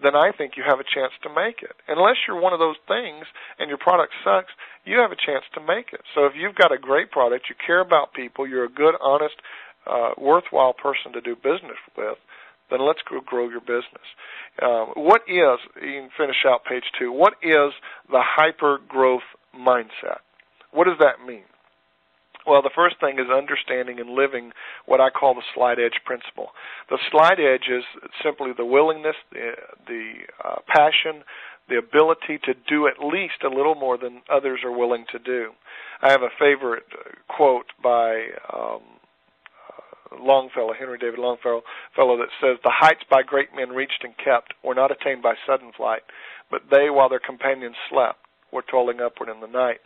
then 0.02 0.16
I 0.16 0.32
think 0.32 0.54
you 0.56 0.64
have 0.68 0.80
a 0.80 0.88
chance 0.88 1.12
to 1.24 1.30
make 1.30 1.62
it. 1.62 1.76
Unless 1.88 2.24
you're 2.28 2.40
one 2.40 2.54
of 2.54 2.60
those 2.60 2.78
things 2.88 3.26
and 3.58 3.68
your 3.68 3.78
product 3.78 4.14
sucks, 4.24 4.52
you 4.86 4.98
have 5.00 5.12
a 5.12 5.20
chance 5.20 5.44
to 5.56 5.62
make 5.62 5.92
it. 5.92 6.02
So 6.16 6.26
if 6.26 6.34
you've 6.36 6.56
got 6.56 6.72
a 6.72 6.78
great 6.78 7.12
product, 7.12 7.50
you 7.50 7.56
care 7.56 7.82
about 7.82 8.14
people, 8.14 8.48
you're 8.48 8.66
a 8.66 8.72
good, 8.72 8.96
honest, 9.02 9.36
uh, 9.86 10.12
worthwhile 10.18 10.74
person 10.74 11.12
to 11.14 11.22
do 11.22 11.36
business 11.36 11.80
with, 11.98 12.18
then 12.70 12.86
let's 12.86 13.00
go 13.10 13.20
grow 13.26 13.50
your 13.50 13.62
business. 13.62 14.08
Um, 14.62 14.94
what 14.96 15.22
is, 15.28 15.60
you 15.82 16.02
can 16.02 16.10
finish 16.18 16.46
out 16.46 16.66
page 16.66 16.84
two, 16.98 17.12
what 17.12 17.34
is 17.42 17.74
the 18.10 18.22
hyper 18.22 18.80
growth 18.88 19.28
mindset? 19.56 20.22
What 20.72 20.86
does 20.86 20.98
that 21.00 21.26
mean? 21.26 21.44
Well, 22.48 22.62
the 22.62 22.72
first 22.74 23.00
thing 23.00 23.20
is 23.20 23.30
understanding 23.30 24.00
and 24.00 24.10
living 24.12 24.52
what 24.86 25.02
I 25.02 25.10
call 25.10 25.36
the 25.36 25.44
slight 25.54 25.78
edge 25.78 26.00
principle. 26.06 26.50
The 26.90 26.98
slight 27.12 27.40
edge 27.40 27.70
is 27.70 27.84
simply 28.24 28.52
the 28.58 28.66
willingness, 28.66 29.16
the, 29.32 29.52
the 29.86 30.12
uh, 30.44 30.56
passion, 30.68 31.24
the 31.68 31.78
ability 31.78 32.40
to 32.46 32.54
do 32.68 32.88
at 32.88 33.04
least 33.04 33.44
a 33.44 33.50
little 33.50 33.76
more 33.76 33.98
than 33.98 34.22
others 34.32 34.62
are 34.64 34.76
willing 34.76 35.06
to 35.12 35.20
do. 35.20 35.52
I 36.02 36.12
have 36.12 36.22
a 36.22 36.30
favorite 36.40 36.86
quote 37.28 37.68
by 37.84 38.30
um, 38.52 38.82
uh, 38.82 38.99
Longfellow, 40.18 40.74
Henry 40.74 40.98
David 40.98 41.20
Longfellow, 41.20 41.64
fellow 41.96 42.18
that 42.18 42.30
says, 42.42 42.58
"The 42.64 42.72
heights 42.72 43.04
by 43.10 43.24
great 43.24 43.54
men 43.54 43.74
reached 43.74 44.04
and 44.04 44.18
kept 44.18 44.54
were 44.64 44.76
not 44.76 44.92
attained 44.92 45.22
by 45.22 45.36
sudden 45.46 45.72
flight, 45.72 46.04
but 46.50 46.70
they, 46.70 46.90
while 46.90 47.10
their 47.10 47.20
companions 47.20 47.76
slept, 47.90 48.20
were 48.52 48.62
toiling 48.62 49.02
upward 49.02 49.30
in 49.30 49.40
the 49.40 49.48
night." 49.48 49.82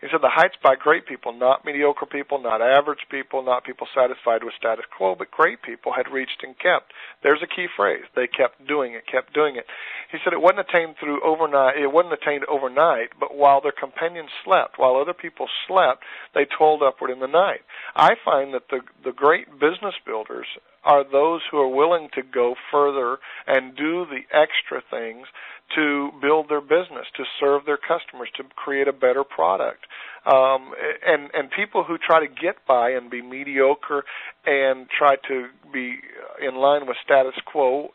He 0.00 0.08
said 0.10 0.20
the 0.20 0.28
heights 0.28 0.56
by 0.62 0.76
great 0.76 1.06
people, 1.06 1.32
not 1.32 1.64
mediocre 1.64 2.04
people, 2.04 2.38
not 2.38 2.60
average 2.60 3.08
people, 3.08 3.42
not 3.42 3.64
people 3.64 3.88
satisfied 3.94 4.44
with 4.44 4.52
status 4.54 4.84
quo, 4.94 5.14
but 5.14 5.30
great 5.30 5.62
people 5.62 5.92
had 5.92 6.10
reached 6.10 6.42
and 6.42 6.58
kept. 6.58 6.92
There's 7.22 7.42
a 7.42 7.46
key 7.46 7.66
phrase. 7.66 8.04
They 8.14 8.26
kept 8.26 8.66
doing 8.66 8.92
it, 8.92 9.06
kept 9.06 9.32
doing 9.32 9.56
it. 9.56 9.66
He 10.10 10.18
said 10.22 10.32
it 10.32 10.40
wasn't 10.40 10.68
attained 10.68 10.96
through 10.98 11.20
overnight, 11.22 11.76
it 11.76 11.92
wasn't 11.92 12.14
attained 12.14 12.44
overnight, 12.46 13.10
but 13.18 13.34
while 13.36 13.60
their 13.60 13.72
companions 13.72 14.30
slept, 14.44 14.78
while 14.78 14.96
other 14.96 15.14
people 15.14 15.48
slept, 15.66 16.04
they 16.34 16.46
toiled 16.46 16.82
upward 16.82 17.10
in 17.10 17.20
the 17.20 17.26
night. 17.26 17.60
I 17.94 18.14
find 18.24 18.54
that 18.54 18.68
the, 18.70 18.80
the 19.04 19.12
great 19.12 19.50
business 19.58 19.94
builders 20.04 20.46
are 20.84 21.02
those 21.02 21.40
who 21.50 21.58
are 21.58 21.68
willing 21.68 22.08
to 22.14 22.22
go 22.22 22.54
further 22.70 23.18
and 23.46 23.76
do 23.76 24.06
the 24.06 24.22
extra 24.32 24.80
things 24.88 25.26
to 25.74 26.10
build 26.22 26.48
their 26.48 26.60
business, 26.60 27.06
to 27.16 27.24
serve 27.40 27.66
their 27.66 27.76
customers, 27.76 28.28
to 28.36 28.44
create 28.54 28.86
a 28.86 28.92
better 28.92 29.24
product. 29.24 29.84
Um, 30.24 30.72
and 31.04 31.30
and 31.34 31.50
people 31.50 31.82
who 31.82 31.98
try 31.98 32.20
to 32.20 32.32
get 32.32 32.64
by 32.66 32.90
and 32.90 33.10
be 33.10 33.20
mediocre 33.20 34.04
and 34.44 34.86
try 34.88 35.16
to 35.28 35.48
be 35.72 35.98
in 36.40 36.54
line 36.54 36.86
with 36.86 36.96
status 37.04 37.34
quo 37.44 37.90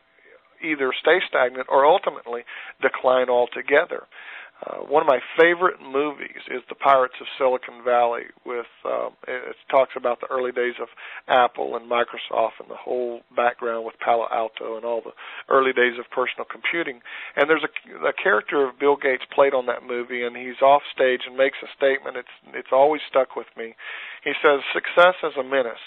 either 0.63 0.91
stay 0.99 1.19
stagnant 1.27 1.67
or 1.69 1.85
ultimately 1.85 2.41
decline 2.81 3.29
altogether. 3.29 4.07
Uh, 4.61 4.77
one 4.85 5.01
of 5.01 5.07
my 5.07 5.17
favorite 5.39 5.81
movies 5.81 6.37
is 6.53 6.61
The 6.69 6.75
Pirates 6.75 7.15
of 7.19 7.25
Silicon 7.37 7.83
Valley. 7.83 8.29
With 8.45 8.69
uh, 8.85 9.09
it 9.27 9.55
talks 9.71 9.93
about 9.97 10.21
the 10.21 10.29
early 10.29 10.51
days 10.51 10.75
of 10.79 10.87
Apple 11.27 11.75
and 11.75 11.89
Microsoft 11.89 12.61
and 12.61 12.69
the 12.69 12.77
whole 12.77 13.21
background 13.35 13.85
with 13.85 13.97
Palo 13.97 14.27
Alto 14.31 14.77
and 14.77 14.85
all 14.85 15.01
the 15.01 15.17
early 15.49 15.73
days 15.73 15.97
of 15.97 16.05
personal 16.13 16.45
computing. 16.45 17.01
And 17.35 17.49
there's 17.49 17.65
a, 17.65 18.07
a 18.09 18.13
character 18.13 18.67
of 18.67 18.77
Bill 18.77 18.97
Gates 18.97 19.25
played 19.33 19.55
on 19.55 19.65
that 19.65 19.81
movie, 19.81 20.21
and 20.21 20.37
he's 20.37 20.61
off 20.61 20.83
stage 20.93 21.21
and 21.25 21.35
makes 21.35 21.57
a 21.63 21.69
statement. 21.75 22.17
It's 22.17 22.35
it's 22.53 22.71
always 22.71 23.01
stuck 23.09 23.35
with 23.35 23.49
me. 23.57 23.73
He 24.23 24.33
says, 24.45 24.61
"Success 24.77 25.17
is 25.23 25.33
a 25.39 25.43
menace. 25.43 25.81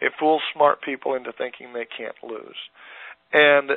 It 0.00 0.12
fools 0.18 0.42
smart 0.54 0.80
people 0.82 1.14
into 1.14 1.32
thinking 1.32 1.72
they 1.72 1.90
can't 1.90 2.18
lose." 2.22 2.58
And 3.32 3.70
uh, 3.70 3.74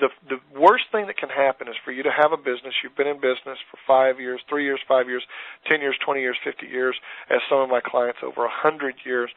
the 0.00 0.08
the 0.28 0.58
worst 0.58 0.84
thing 0.90 1.06
that 1.06 1.18
can 1.18 1.28
happen 1.28 1.68
is 1.68 1.74
for 1.84 1.92
you 1.92 2.02
to 2.02 2.10
have 2.10 2.32
a 2.32 2.38
business. 2.38 2.74
You've 2.82 2.96
been 2.96 3.06
in 3.08 3.16
business 3.16 3.58
for 3.70 3.78
five 3.86 4.18
years, 4.18 4.40
three 4.48 4.64
years, 4.64 4.80
five 4.88 5.06
years, 5.06 5.22
ten 5.66 5.80
years, 5.80 5.96
twenty 6.04 6.22
years, 6.22 6.36
fifty 6.42 6.66
years, 6.66 6.96
as 7.28 7.40
some 7.50 7.58
of 7.58 7.68
my 7.68 7.80
clients 7.84 8.20
over 8.22 8.46
a 8.46 8.50
hundred 8.50 8.94
years, 9.04 9.30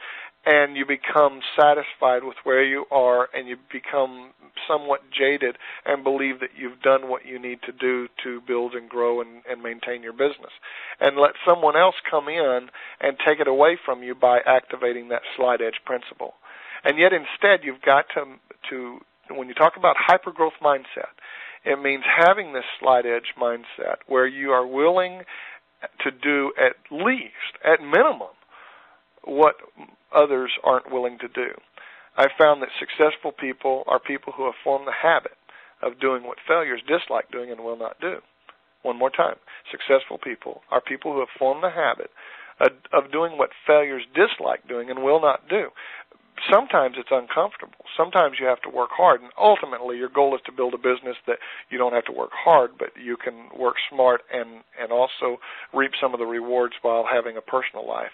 and 0.45 0.77
you 0.77 0.85
become 0.85 1.41
satisfied 1.59 2.23
with 2.23 2.37
where 2.43 2.63
you 2.63 2.85
are, 2.89 3.27
and 3.33 3.49
you 3.49 3.57
become 3.69 4.31
somewhat 4.65 5.01
jaded 5.11 5.57
and 5.85 6.05
believe 6.05 6.39
that 6.39 6.51
you've 6.55 6.81
done 6.81 7.09
what 7.09 7.25
you 7.25 7.37
need 7.37 7.59
to 7.65 7.73
do 7.73 8.07
to 8.23 8.39
build 8.47 8.75
and 8.75 8.87
grow 8.87 9.19
and, 9.19 9.41
and 9.49 9.61
maintain 9.61 10.03
your 10.03 10.13
business, 10.13 10.53
and 11.01 11.17
let 11.17 11.31
someone 11.45 11.75
else 11.75 11.95
come 12.09 12.29
in 12.29 12.69
and 13.01 13.17
take 13.27 13.41
it 13.41 13.47
away 13.47 13.77
from 13.83 14.03
you 14.03 14.15
by 14.15 14.39
activating 14.45 15.09
that 15.09 15.23
slight 15.35 15.59
edge 15.59 15.81
principle. 15.85 16.35
And 16.85 16.97
yet, 16.97 17.11
instead, 17.11 17.65
you've 17.65 17.81
got 17.81 18.05
to 18.15 18.23
to 18.69 18.99
when 19.29 19.47
you 19.47 19.53
talk 19.53 19.73
about 19.77 19.95
hypergrowth 19.97 20.59
mindset, 20.61 21.13
it 21.65 21.81
means 21.81 22.03
having 22.05 22.53
this 22.53 22.65
slight 22.79 23.05
edge 23.05 23.33
mindset 23.39 23.97
where 24.07 24.27
you 24.27 24.51
are 24.51 24.67
willing 24.67 25.21
to 26.03 26.11
do 26.11 26.51
at 26.57 26.75
least, 26.91 27.57
at 27.63 27.81
minimum, 27.81 28.35
what 29.23 29.55
others 30.13 30.51
aren't 30.63 30.91
willing 30.91 31.17
to 31.19 31.27
do. 31.27 31.51
I 32.17 32.27
found 32.37 32.61
that 32.61 32.69
successful 32.79 33.31
people 33.31 33.83
are 33.87 33.99
people 33.99 34.33
who 34.35 34.45
have 34.45 34.59
formed 34.63 34.87
the 34.87 34.93
habit 35.01 35.37
of 35.81 35.99
doing 35.99 36.23
what 36.23 36.37
failures 36.47 36.81
dislike 36.87 37.31
doing 37.31 37.49
and 37.51 37.61
will 37.61 37.77
not 37.77 37.99
do. 37.99 38.17
One 38.83 38.99
more 38.99 39.09
time. 39.09 39.35
Successful 39.71 40.19
people 40.21 40.61
are 40.69 40.81
people 40.81 41.13
who 41.13 41.19
have 41.19 41.29
formed 41.39 41.63
the 41.63 41.71
habit 41.71 42.11
of 42.59 43.11
doing 43.11 43.37
what 43.37 43.49
failures 43.65 44.03
dislike 44.13 44.67
doing 44.67 44.89
and 44.89 45.01
will 45.01 45.21
not 45.21 45.47
do 45.49 45.67
sometimes 46.51 46.95
it's 46.97 47.11
uncomfortable. 47.11 47.85
Sometimes 47.97 48.37
you 48.39 48.45
have 48.47 48.61
to 48.61 48.69
work 48.69 48.89
hard, 48.91 49.21
and 49.21 49.31
ultimately 49.37 49.97
your 49.97 50.09
goal 50.09 50.35
is 50.35 50.41
to 50.45 50.51
build 50.51 50.73
a 50.73 50.77
business 50.77 51.17
that 51.27 51.39
you 51.69 51.77
don't 51.77 51.93
have 51.93 52.05
to 52.05 52.11
work 52.11 52.31
hard, 52.33 52.71
but 52.77 52.89
you 53.01 53.17
can 53.17 53.49
work 53.57 53.75
smart 53.89 54.21
and 54.33 54.63
and 54.79 54.91
also 54.91 55.39
reap 55.73 55.91
some 56.01 56.13
of 56.13 56.19
the 56.19 56.25
rewards 56.25 56.73
while 56.81 57.05
having 57.09 57.37
a 57.37 57.41
personal 57.41 57.87
life. 57.87 58.13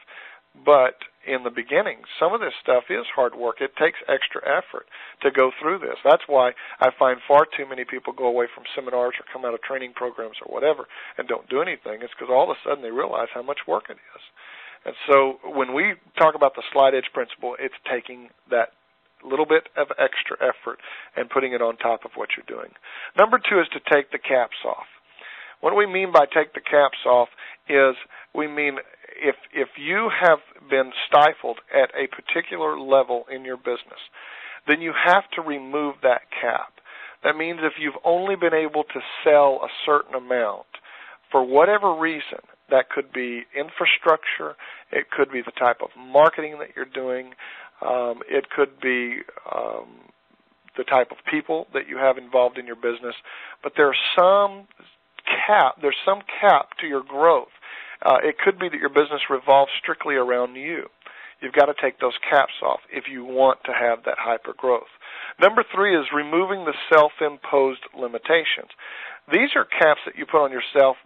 But 0.65 0.97
in 1.25 1.43
the 1.43 1.53
beginning, 1.53 2.03
some 2.19 2.33
of 2.33 2.41
this 2.41 2.53
stuff 2.61 2.85
is 2.89 3.05
hard 3.15 3.35
work. 3.35 3.61
It 3.61 3.75
takes 3.77 3.99
extra 4.07 4.41
effort 4.41 4.88
to 5.21 5.31
go 5.31 5.51
through 5.51 5.79
this. 5.79 5.97
That's 6.03 6.27
why 6.27 6.53
I 6.79 6.89
find 6.97 7.21
far 7.27 7.45
too 7.45 7.67
many 7.67 7.85
people 7.85 8.13
go 8.13 8.25
away 8.25 8.47
from 8.53 8.63
seminars 8.75 9.13
or 9.19 9.25
come 9.31 9.45
out 9.45 9.53
of 9.53 9.61
training 9.61 9.93
programs 9.93 10.38
or 10.41 10.51
whatever 10.51 10.88
and 11.17 11.27
don't 11.27 11.47
do 11.49 11.61
anything. 11.61 12.01
It's 12.01 12.13
because 12.17 12.33
all 12.33 12.49
of 12.49 12.57
a 12.57 12.59
sudden 12.67 12.81
they 12.81 12.91
realize 12.91 13.29
how 13.33 13.43
much 13.43 13.67
work 13.67 13.89
it 13.89 14.01
is. 14.15 14.23
And 14.86 14.95
so 15.07 15.39
when 15.43 15.74
we 15.74 15.93
talk 16.17 16.36
about 16.36 16.55
the 16.55 16.63
slight 16.71 16.93
edge 16.93 17.09
principle, 17.13 17.55
it's 17.59 17.75
taking 17.89 18.29
that 18.50 18.69
little 19.24 19.45
bit 19.45 19.67
of 19.75 19.88
extra 20.00 20.38
effort 20.39 20.79
and 21.15 21.29
putting 21.29 21.53
it 21.53 21.62
on 21.62 21.75
top 21.77 22.05
of 22.05 22.12
what 22.15 22.29
you're 22.38 22.48
doing. 22.48 22.71
Number 23.17 23.38
two 23.38 23.59
is 23.59 23.67
to 23.74 23.79
take 23.93 24.12
the 24.12 24.17
caps 24.17 24.57
off. 24.65 24.88
What 25.62 25.75
we 25.75 25.86
mean 25.86 26.12
by 26.13 26.25
take 26.25 26.53
the 26.53 26.62
caps 26.62 27.00
off 27.05 27.27
is 27.67 27.95
we 28.33 28.48
mean 28.48 28.77
if 29.21 29.36
if 29.53 29.69
you 29.77 30.09
have 30.09 30.39
been 30.69 30.91
stifled 31.07 31.59
at 31.74 31.91
a 31.95 32.07
particular 32.07 32.79
level 32.79 33.25
in 33.33 33.43
your 33.43 33.57
business, 33.57 34.00
then 34.67 34.81
you 34.81 34.93
have 34.93 35.24
to 35.36 35.41
remove 35.41 35.95
that 36.03 36.21
cap. 36.41 36.74
That 37.24 37.36
means 37.36 37.59
if 37.62 37.74
you've 37.77 38.00
only 38.05 38.36
been 38.36 38.53
able 38.53 38.83
to 38.83 39.00
sell 39.24 39.59
a 39.62 39.67
certain 39.86 40.15
amount 40.15 40.67
for 41.31 41.43
whatever 41.43 41.93
reason, 41.93 42.39
that 42.71 42.89
could 42.89 43.11
be 43.11 43.43
infrastructure. 43.55 44.55
It 44.91 45.09
could 45.11 45.31
be 45.31 45.41
the 45.41 45.51
type 45.51 45.77
of 45.81 45.89
marketing 45.97 46.57
that 46.59 46.69
you're 46.75 46.85
doing. 46.85 47.33
Um, 47.81 48.21
it 48.27 48.49
could 48.49 48.79
be 48.81 49.19
um, 49.53 49.88
the 50.77 50.83
type 50.83 51.11
of 51.11 51.17
people 51.29 51.67
that 51.73 51.88
you 51.88 51.97
have 51.97 52.17
involved 52.17 52.57
in 52.57 52.65
your 52.65 52.75
business. 52.75 53.15
But 53.63 53.73
there's 53.77 53.97
some 54.17 54.67
cap. 55.47 55.75
There's 55.81 55.99
some 56.05 56.21
cap 56.41 56.69
to 56.81 56.88
your 56.88 57.03
growth. 57.03 57.53
Uh, 58.01 58.17
it 58.23 58.38
could 58.38 58.59
be 58.59 58.69
that 58.69 58.79
your 58.79 58.89
business 58.89 59.21
revolves 59.29 59.71
strictly 59.81 60.15
around 60.15 60.55
you. 60.55 60.88
You've 61.41 61.53
got 61.53 61.65
to 61.65 61.73
take 61.81 61.99
those 61.99 62.17
caps 62.29 62.53
off 62.61 62.79
if 62.91 63.05
you 63.09 63.23
want 63.23 63.59
to 63.65 63.71
have 63.71 64.03
that 64.05 64.17
hyper 64.19 64.53
growth. 64.57 64.91
Number 65.39 65.63
three 65.73 65.95
is 65.97 66.05
removing 66.13 66.65
the 66.65 66.73
self-imposed 66.91 67.81
limitations. 67.97 68.71
These 69.31 69.55
are 69.55 69.63
caps 69.63 70.01
that 70.05 70.17
you 70.17 70.25
put 70.25 70.43
on 70.43 70.51
yourself 70.51 70.97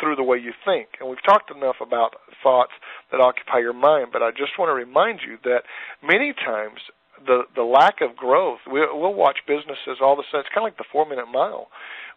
through 0.00 0.16
the 0.16 0.22
way 0.22 0.38
you 0.38 0.52
think. 0.64 0.88
And 1.00 1.08
we've 1.08 1.22
talked 1.22 1.50
enough 1.50 1.76
about 1.80 2.16
thoughts 2.42 2.72
that 3.10 3.20
occupy 3.20 3.58
your 3.58 3.72
mind, 3.72 4.08
but 4.12 4.22
I 4.22 4.30
just 4.30 4.58
want 4.58 4.68
to 4.68 4.74
remind 4.74 5.20
you 5.26 5.38
that 5.44 5.62
many 6.02 6.32
times 6.32 6.80
the 7.24 7.44
the 7.54 7.62
lack 7.62 8.00
of 8.02 8.14
growth, 8.14 8.60
we, 8.70 8.80
we'll 8.80 9.14
watch 9.14 9.38
businesses 9.46 9.98
all 10.02 10.12
of 10.12 10.18
a 10.18 10.22
sudden. 10.30 10.40
It's 10.40 10.54
kind 10.54 10.66
of 10.66 10.72
like 10.72 10.78
the 10.78 10.84
four 10.92 11.08
minute 11.08 11.26
mile 11.32 11.68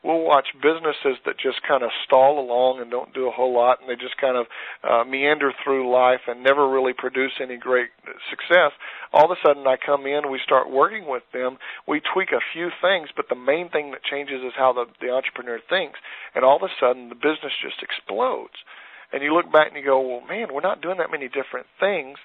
we'll 0.03 0.23
watch 0.23 0.47
businesses 0.61 1.19
that 1.25 1.37
just 1.37 1.61
kind 1.67 1.83
of 1.83 1.89
stall 2.05 2.39
along 2.39 2.81
and 2.81 2.89
don't 2.89 3.13
do 3.13 3.27
a 3.27 3.31
whole 3.31 3.53
lot, 3.53 3.79
and 3.81 3.89
they 3.89 3.95
just 3.95 4.17
kind 4.17 4.37
of 4.37 4.45
uh, 4.83 5.03
meander 5.03 5.51
through 5.63 5.91
life 5.91 6.21
and 6.27 6.43
never 6.43 6.67
really 6.67 6.93
produce 6.93 7.33
any 7.41 7.57
great 7.57 7.89
success. 8.29 8.71
All 9.11 9.25
of 9.25 9.31
a 9.31 9.41
sudden, 9.45 9.67
I 9.67 9.75
come 9.77 10.05
in, 10.05 10.31
we 10.31 10.39
start 10.43 10.71
working 10.71 11.07
with 11.07 11.23
them, 11.33 11.57
we 11.87 12.01
tweak 12.01 12.29
a 12.31 12.43
few 12.53 12.69
things, 12.81 13.09
but 13.15 13.27
the 13.29 13.35
main 13.35 13.69
thing 13.69 13.91
that 13.91 14.03
changes 14.03 14.41
is 14.41 14.53
how 14.55 14.73
the, 14.73 14.85
the 15.01 15.11
entrepreneur 15.11 15.59
thinks, 15.69 15.99
and 16.35 16.45
all 16.45 16.57
of 16.57 16.63
a 16.63 16.73
sudden, 16.79 17.09
the 17.09 17.15
business 17.15 17.53
just 17.61 17.83
explodes 17.83 18.55
and 19.11 19.23
you 19.23 19.33
look 19.33 19.51
back 19.51 19.67
and 19.69 19.77
you 19.77 19.83
go, 19.83 19.99
well, 19.99 20.21
man, 20.27 20.47
we're 20.53 20.61
not 20.61 20.81
doing 20.81 20.97
that 20.97 21.11
many 21.11 21.27
different 21.27 21.67
things. 21.79 22.17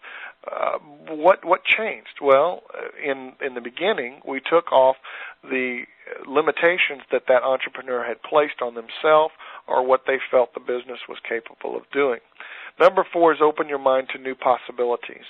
Uh, 0.51 0.79
what 1.09 1.45
what 1.45 1.65
changed? 1.65 2.21
Well, 2.21 2.63
uh, 2.75 2.89
in 3.03 3.33
in 3.45 3.55
the 3.55 3.61
beginning, 3.61 4.21
we 4.27 4.41
took 4.41 4.73
off 4.73 4.97
the 5.43 5.85
limitations 6.27 7.03
that 7.11 7.23
that 7.29 7.43
entrepreneur 7.43 8.05
had 8.05 8.23
placed 8.23 8.61
on 8.61 8.75
themselves 8.75 9.33
or 9.67 9.85
what 9.87 10.03
they 10.07 10.19
felt 10.31 10.53
the 10.53 10.61
business 10.61 11.01
was 11.09 11.19
capable 11.27 11.77
of 11.77 11.83
doing. 11.93 12.21
Number 12.79 13.07
four 13.13 13.33
is 13.33 13.39
open 13.41 13.69
your 13.69 13.79
mind 13.79 14.09
to 14.13 14.19
new 14.21 14.35
possibilities. 14.35 15.23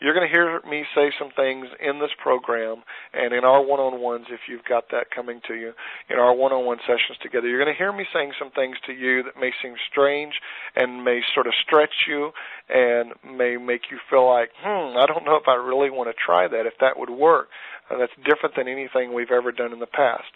You're 0.00 0.12
going 0.12 0.28
to 0.28 0.32
hear 0.32 0.60
me 0.68 0.84
say 0.94 1.10
some 1.18 1.30
things 1.34 1.66
in 1.80 1.98
this 1.98 2.10
program 2.22 2.82
and 3.14 3.32
in 3.32 3.44
our 3.44 3.64
one-on-ones 3.64 4.26
if 4.30 4.40
you've 4.48 4.64
got 4.68 4.90
that 4.90 5.10
coming 5.14 5.40
to 5.48 5.54
you 5.54 5.72
in 6.10 6.18
our 6.18 6.34
one-on-one 6.34 6.78
sessions 6.84 7.16
together. 7.22 7.48
You're 7.48 7.62
going 7.62 7.72
to 7.72 7.78
hear 7.78 7.92
me 7.92 8.04
saying 8.12 8.32
some 8.38 8.50
things 8.50 8.76
to 8.86 8.92
you 8.92 9.22
that 9.22 9.40
may 9.40 9.50
seem 9.62 9.74
strange 9.90 10.34
and 10.76 11.02
may 11.02 11.20
sort 11.32 11.46
of 11.46 11.54
stretch 11.64 12.04
you 12.06 12.32
and 12.68 13.12
may 13.24 13.56
make 13.56 13.90
you 13.90 13.98
feel 14.10 14.28
like, 14.28 14.50
hmm, 14.60 14.96
I 14.98 15.06
don't 15.06 15.24
know 15.24 15.36
if 15.36 15.48
I 15.48 15.54
really 15.54 15.90
want 15.90 16.10
to 16.10 16.14
try 16.14 16.48
that, 16.48 16.66
if 16.66 16.74
that 16.80 16.98
would 16.98 17.10
work. 17.10 17.48
Uh, 17.90 17.98
that's 17.98 18.12
different 18.24 18.54
than 18.54 18.68
anything 18.68 19.12
we've 19.12 19.32
ever 19.32 19.50
done 19.52 19.72
in 19.72 19.80
the 19.80 19.86
past 19.86 20.30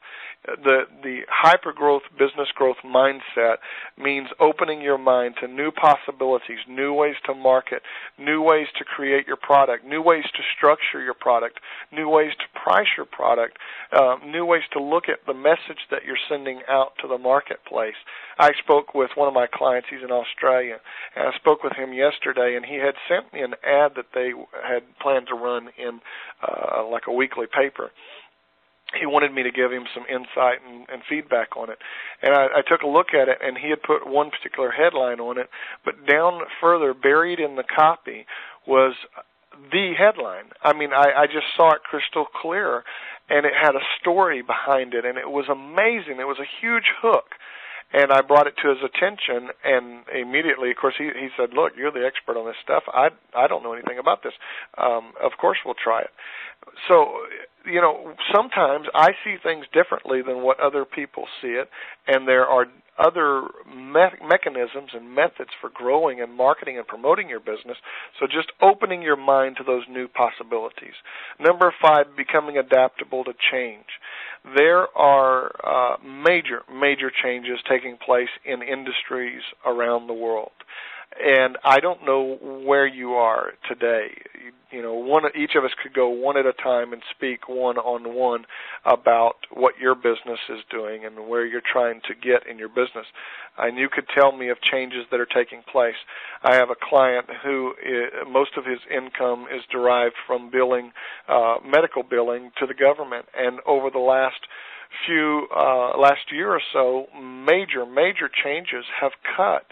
the 0.47 0.85
the 1.03 1.21
hyper 1.31 1.73
growth 1.73 2.03
business 2.19 2.49
growth 2.55 2.77
mindset 2.85 3.57
means 3.97 4.29
opening 4.41 4.81
your 4.83 4.99
mind 4.99 5.37
to 5.41 5.49
new 5.49 5.71
possibilities, 5.71 6.59
new 6.69 6.93
ways 6.93 7.15
to 7.25 7.35
market, 7.35 7.83
new 8.19 8.43
ways 8.43 8.67
to 8.79 8.85
create 8.85 9.27
your 9.27 9.37
product, 9.37 9.85
new 9.85 10.03
ways 10.03 10.25
to 10.35 10.43
structure 10.57 11.03
your 11.03 11.15
product, 11.15 11.61
new 11.93 12.09
ways 12.09 12.33
to 12.39 12.61
price 12.61 12.89
your 12.97 13.07
product, 13.07 13.59
uh, 13.93 14.17
new 14.27 14.45
ways 14.45 14.63
to 14.73 14.83
look 14.83 15.09
at 15.09 15.25
the 15.27 15.35
message 15.35 15.89
that 15.91 16.05
you're 16.05 16.17
sending 16.29 16.61
out 16.69 16.93
to 17.01 17.09
the 17.09 17.19
marketplace. 17.19 17.97
I 18.39 18.53
spoke 18.63 18.95
with 18.95 19.11
one 19.15 19.29
of 19.29 19.35
my 19.35 19.47
clients. 19.47 19.89
He's 19.91 20.03
in 20.03 20.11
Australia, 20.11 20.79
and 21.17 21.29
I 21.29 21.37
spoke 21.37 21.63
with 21.63 21.75
him 21.75 21.93
yesterday, 21.93 22.57
and 22.57 22.67
he 22.67 22.77
had 22.77 22.95
sent 23.09 23.33
me 23.33 23.41
an 23.41 23.55
ad 23.65 23.93
that 23.97 24.13
they 24.15 24.33
had 24.67 24.83
planned 25.01 25.29
to 25.29 25.35
run 25.35 25.69
in 25.79 26.01
uh, 26.43 26.85
like 26.91 27.05
a 27.07 27.13
weekly 27.13 27.44
paper 27.47 27.91
he 28.99 29.07
wanted 29.07 29.33
me 29.33 29.43
to 29.43 29.51
give 29.51 29.73
him 29.73 29.85
some 29.95 30.05
insight 30.09 30.59
and, 30.67 30.87
and 30.89 31.03
feedback 31.09 31.57
on 31.57 31.71
it. 31.71 31.79
And 32.23 32.35
I, 32.35 32.59
I 32.59 32.63
took 32.67 32.83
a 32.83 32.87
look 32.87 33.09
at 33.15 33.29
it, 33.29 33.39
and 33.43 33.59
he 33.59 33.71
had 33.71 33.83
put 33.83 34.07
one 34.07 34.31
particular 34.31 34.71
headline 34.71 35.21
on 35.21 35.39
it, 35.39 35.49
but 35.85 36.07
down 36.07 36.43
further, 36.61 36.95
buried 36.95 37.41
in 37.41 37.57
the 37.57 37.65
copy, 37.65 38.27
was 38.67 38.95
the 39.73 39.93
headline. 39.97 40.51
I 40.63 40.73
mean, 40.75 40.91
I, 40.93 41.25
I 41.25 41.27
just 41.27 41.47
saw 41.57 41.75
it 41.75 41.83
crystal 41.83 42.27
clear, 42.27 42.85
and 43.29 43.47
it 43.47 43.53
had 43.61 43.75
a 43.75 43.85
story 44.01 44.43
behind 44.43 44.95
it, 44.95 45.05
and 45.05 45.19
it 45.19 45.31
was 45.31 45.47
amazing. 45.49 46.21
It 46.21 46.29
was 46.29 46.39
a 46.39 46.61
huge 46.61 46.93
hook 47.01 47.35
and 47.93 48.12
I 48.12 48.23
brought 48.23 48.47
it 48.47 48.55
to 48.62 48.69
his 48.71 48.79
attention, 48.83 49.50
and 49.64 50.05
immediately, 50.14 50.71
of 50.71 50.76
course, 50.76 50.95
he 50.99 51.05
he 51.05 51.29
said, 51.37 51.55
"Look, 51.55 51.73
you're 51.76 51.93
the 51.93 52.05
expert 52.07 52.37
on 52.37 52.47
this 52.47 52.57
stuff. 52.62 52.85
I 52.88 53.11
I 53.35 53.47
don't 53.47 53.62
know 53.62 53.73
anything 53.73 53.99
about 53.99 54.23
this. 54.23 54.33
Um, 54.79 55.12
of 55.23 55.33
course, 55.38 55.59
we'll 55.64 55.75
try 55.75 56.00
it." 56.03 56.11
So, 56.88 57.26
you 57.66 57.80
know, 57.80 58.14
sometimes 58.35 58.87
I 58.94 59.12
see 59.25 59.37
things 59.42 59.66
differently 59.73 60.23
than 60.23 60.42
what 60.42 60.61
other 60.61 60.85
people 60.85 61.25
see 61.40 61.49
it, 61.49 61.68
and 62.06 62.28
there 62.28 62.47
are 62.47 62.66
other 62.99 63.42
me- 63.66 64.28
mechanisms 64.28 64.90
and 64.92 65.14
methods 65.14 65.50
for 65.61 65.71
growing 65.73 66.21
and 66.21 66.33
marketing 66.33 66.78
and 66.78 66.87
promoting 66.87 67.28
your 67.28 67.40
business. 67.40 67.76
So 68.21 68.26
just 68.26 68.52
opening 68.62 69.02
your 69.02 69.16
mind 69.16 69.56
to 69.56 69.64
those 69.64 69.83
new 69.90 70.06
possibilities. 70.06 70.94
Number 71.40 71.75
five, 71.83 72.16
becoming 72.16 72.56
adaptable 72.56 73.25
to 73.25 73.33
change. 73.50 73.87
There 74.56 74.87
are 74.97 75.50
uh, 75.64 75.97
major, 76.04 76.62
major 76.73 77.11
changes 77.11 77.59
taking 77.68 77.97
place 77.97 78.28
in 78.44 78.62
industries 78.62 79.42
around 79.66 80.06
the 80.06 80.14
world 80.14 80.52
and 81.23 81.56
I 81.64 81.80
don't 81.80 82.04
know 82.04 82.38
where 82.64 82.87
you 82.87 83.12
are 83.12 83.52
today. 83.68 84.11
You 84.71 84.83
know, 84.83 84.95
one 84.95 85.23
each 85.37 85.53
of 85.57 85.65
us 85.65 85.71
could 85.83 85.95
go 85.95 86.09
one 86.09 86.37
at 86.37 86.47
a 86.47 86.53
time 86.53 86.93
and 86.93 87.03
speak 87.15 87.49
one 87.49 87.79
on 87.79 88.15
one 88.15 88.45
about 88.85 89.37
what 89.53 89.75
your 89.81 89.95
business 89.95 90.41
is 90.49 90.61
doing 90.71 91.05
and 91.05 91.29
where 91.29 91.47
you're 91.47 91.63
trying 91.73 92.01
to 92.09 92.15
get 92.15 92.47
in 92.47 92.59
your 92.59 92.69
business. 92.69 93.07
And 93.57 93.79
you 93.79 93.89
could 93.89 94.07
tell 94.19 94.33
me 94.33 94.49
of 94.49 94.61
changes 94.61 95.07
that 95.11 95.21
are 95.21 95.27
taking 95.27 95.63
place. 95.71 95.95
I 96.43 96.57
have 96.57 96.71
a 96.71 96.77
client 96.81 97.27
who 97.45 97.75
is, 97.85 98.11
eh, 98.13 98.25
most 98.29 98.57
of 98.57 98.65
his 98.65 98.81
income 98.91 99.47
is 99.55 99.63
derived 99.71 100.17
from 100.27 100.51
billing, 100.51 100.93
uh, 101.29 101.57
medical 101.65 102.03
billing 102.03 102.51
to 102.59 102.67
the 102.67 102.75
government, 102.75 103.27
and 103.37 103.61
over 103.67 103.91
the 103.91 103.99
last 103.99 104.41
few 105.07 105.49
uh, 105.55 105.97
last 105.99 106.31
year 106.33 106.51
or 106.51 106.61
so, 106.73 107.07
major 107.21 107.87
major 107.87 108.29
changes 108.29 108.85
have 109.01 109.12
cut 109.37 109.66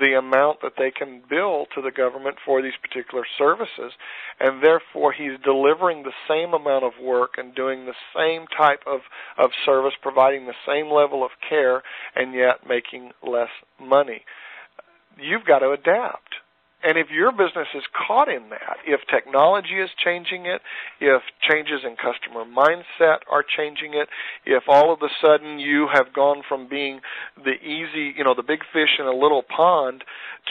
the 0.00 0.14
amount 0.18 0.60
that 0.62 0.74
they 0.78 0.90
can 0.90 1.22
bill 1.28 1.66
to 1.74 1.82
the 1.82 1.90
government 1.90 2.36
for 2.44 2.62
these 2.62 2.76
particular 2.80 3.24
services 3.38 3.92
and 4.40 4.62
therefore 4.62 5.12
he's 5.12 5.38
delivering 5.44 6.02
the 6.02 6.12
same 6.28 6.54
amount 6.54 6.84
of 6.84 6.92
work 7.02 7.34
and 7.38 7.54
doing 7.54 7.86
the 7.86 7.94
same 8.14 8.46
type 8.56 8.80
of 8.86 9.00
of 9.38 9.50
service 9.64 9.94
providing 10.00 10.46
the 10.46 10.54
same 10.66 10.90
level 10.90 11.24
of 11.24 11.30
care 11.48 11.82
and 12.14 12.34
yet 12.34 12.66
making 12.68 13.12
less 13.26 13.50
money. 13.80 14.22
You've 15.18 15.44
got 15.44 15.60
to 15.60 15.70
adapt 15.70 16.36
and 16.86 16.96
if 16.96 17.10
your 17.10 17.32
business 17.32 17.66
is 17.74 17.82
caught 17.90 18.28
in 18.28 18.48
that, 18.50 18.76
if 18.86 19.00
technology 19.10 19.80
is 19.82 19.90
changing 19.98 20.46
it, 20.46 20.62
if 21.00 21.20
changes 21.42 21.80
in 21.82 21.96
customer 21.96 22.44
mindset 22.46 23.26
are 23.28 23.42
changing 23.42 23.94
it, 23.94 24.08
if 24.44 24.62
all 24.68 24.92
of 24.92 25.02
a 25.02 25.08
sudden 25.20 25.58
you 25.58 25.88
have 25.92 26.12
gone 26.14 26.42
from 26.48 26.68
being 26.68 27.00
the 27.36 27.58
easy, 27.58 28.14
you 28.16 28.22
know, 28.22 28.34
the 28.34 28.46
big 28.46 28.60
fish 28.72 29.00
in 29.00 29.06
a 29.06 29.10
little 29.10 29.42
pond 29.42 30.04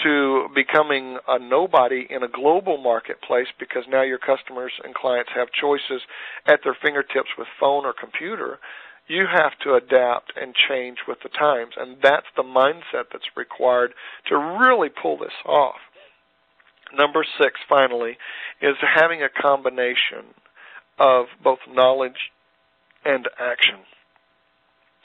to 0.03 0.49
becoming 0.53 1.19
a 1.25 1.39
nobody 1.39 2.05
in 2.09 2.21
a 2.21 2.27
global 2.27 2.77
marketplace 2.83 3.47
because 3.57 3.83
now 3.87 4.03
your 4.03 4.19
customers 4.19 4.73
and 4.83 4.93
clients 4.93 5.31
have 5.33 5.47
choices 5.53 6.01
at 6.45 6.59
their 6.65 6.75
fingertips 6.81 7.29
with 7.37 7.47
phone 7.57 7.85
or 7.85 7.93
computer, 7.97 8.59
you 9.07 9.25
have 9.31 9.53
to 9.63 9.75
adapt 9.75 10.33
and 10.35 10.53
change 10.67 10.97
with 11.07 11.19
the 11.23 11.29
times. 11.29 11.75
And 11.77 11.95
that's 12.03 12.27
the 12.35 12.43
mindset 12.43 13.07
that's 13.13 13.37
required 13.37 13.93
to 14.27 14.35
really 14.35 14.89
pull 14.89 15.17
this 15.17 15.39
off. 15.45 15.79
Number 16.93 17.25
six, 17.41 17.59
finally, 17.67 18.17
is 18.61 18.75
having 18.95 19.21
a 19.23 19.29
combination 19.29 20.35
of 20.99 21.25
both 21.43 21.59
knowledge 21.69 22.31
and 23.03 23.27
action. 23.39 23.79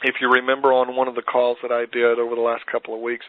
If 0.02 0.16
you 0.20 0.30
remember 0.30 0.72
on 0.72 0.96
one 0.96 1.08
of 1.08 1.14
the 1.14 1.22
calls 1.22 1.58
that 1.62 1.72
I 1.72 1.84
did 1.84 2.18
over 2.18 2.34
the 2.34 2.40
last 2.40 2.64
couple 2.70 2.94
of 2.94 3.00
weeks, 3.00 3.26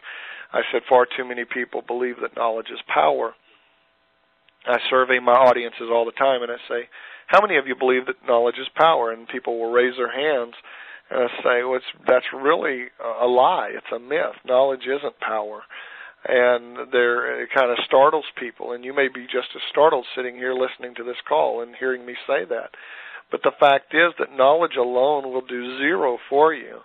I 0.52 0.60
said 0.72 0.82
far 0.88 1.06
too 1.06 1.24
many 1.24 1.44
people 1.44 1.82
believe 1.86 2.16
that 2.22 2.36
knowledge 2.36 2.68
is 2.72 2.80
power. 2.92 3.34
I 4.66 4.78
survey 4.88 5.18
my 5.18 5.32
audiences 5.32 5.90
all 5.90 6.04
the 6.04 6.12
time 6.12 6.42
and 6.42 6.52
I 6.52 6.56
say, 6.68 6.88
how 7.26 7.40
many 7.42 7.58
of 7.58 7.66
you 7.66 7.74
believe 7.74 8.06
that 8.06 8.26
knowledge 8.26 8.56
is 8.60 8.68
power? 8.76 9.10
And 9.10 9.28
people 9.28 9.58
will 9.58 9.72
raise 9.72 9.96
their 9.96 10.12
hands 10.12 10.54
and 11.10 11.24
I 11.24 11.42
say, 11.42 11.64
well, 11.64 11.80
that's 12.06 12.26
really 12.32 12.84
a 13.20 13.26
lie. 13.26 13.72
It's 13.74 13.92
a 13.94 13.98
myth. 13.98 14.36
Knowledge 14.46 14.86
isn't 14.86 15.20
power 15.20 15.62
and 16.28 16.92
there 16.92 17.42
it 17.42 17.50
kind 17.54 17.70
of 17.70 17.78
startles 17.84 18.24
people. 18.38 18.72
And 18.72 18.84
you 18.84 18.94
may 18.94 19.08
be 19.08 19.24
just 19.24 19.48
as 19.54 19.62
startled 19.70 20.06
sitting 20.14 20.36
here 20.36 20.54
listening 20.54 20.94
to 20.96 21.04
this 21.04 21.20
call 21.28 21.62
and 21.62 21.74
hearing 21.78 22.06
me 22.06 22.14
say 22.26 22.44
that. 22.48 22.70
But 23.30 23.42
the 23.42 23.52
fact 23.58 23.94
is 23.94 24.12
that 24.18 24.36
knowledge 24.36 24.76
alone 24.78 25.32
will 25.32 25.44
do 25.44 25.78
zero 25.78 26.18
for 26.28 26.52
you. 26.54 26.80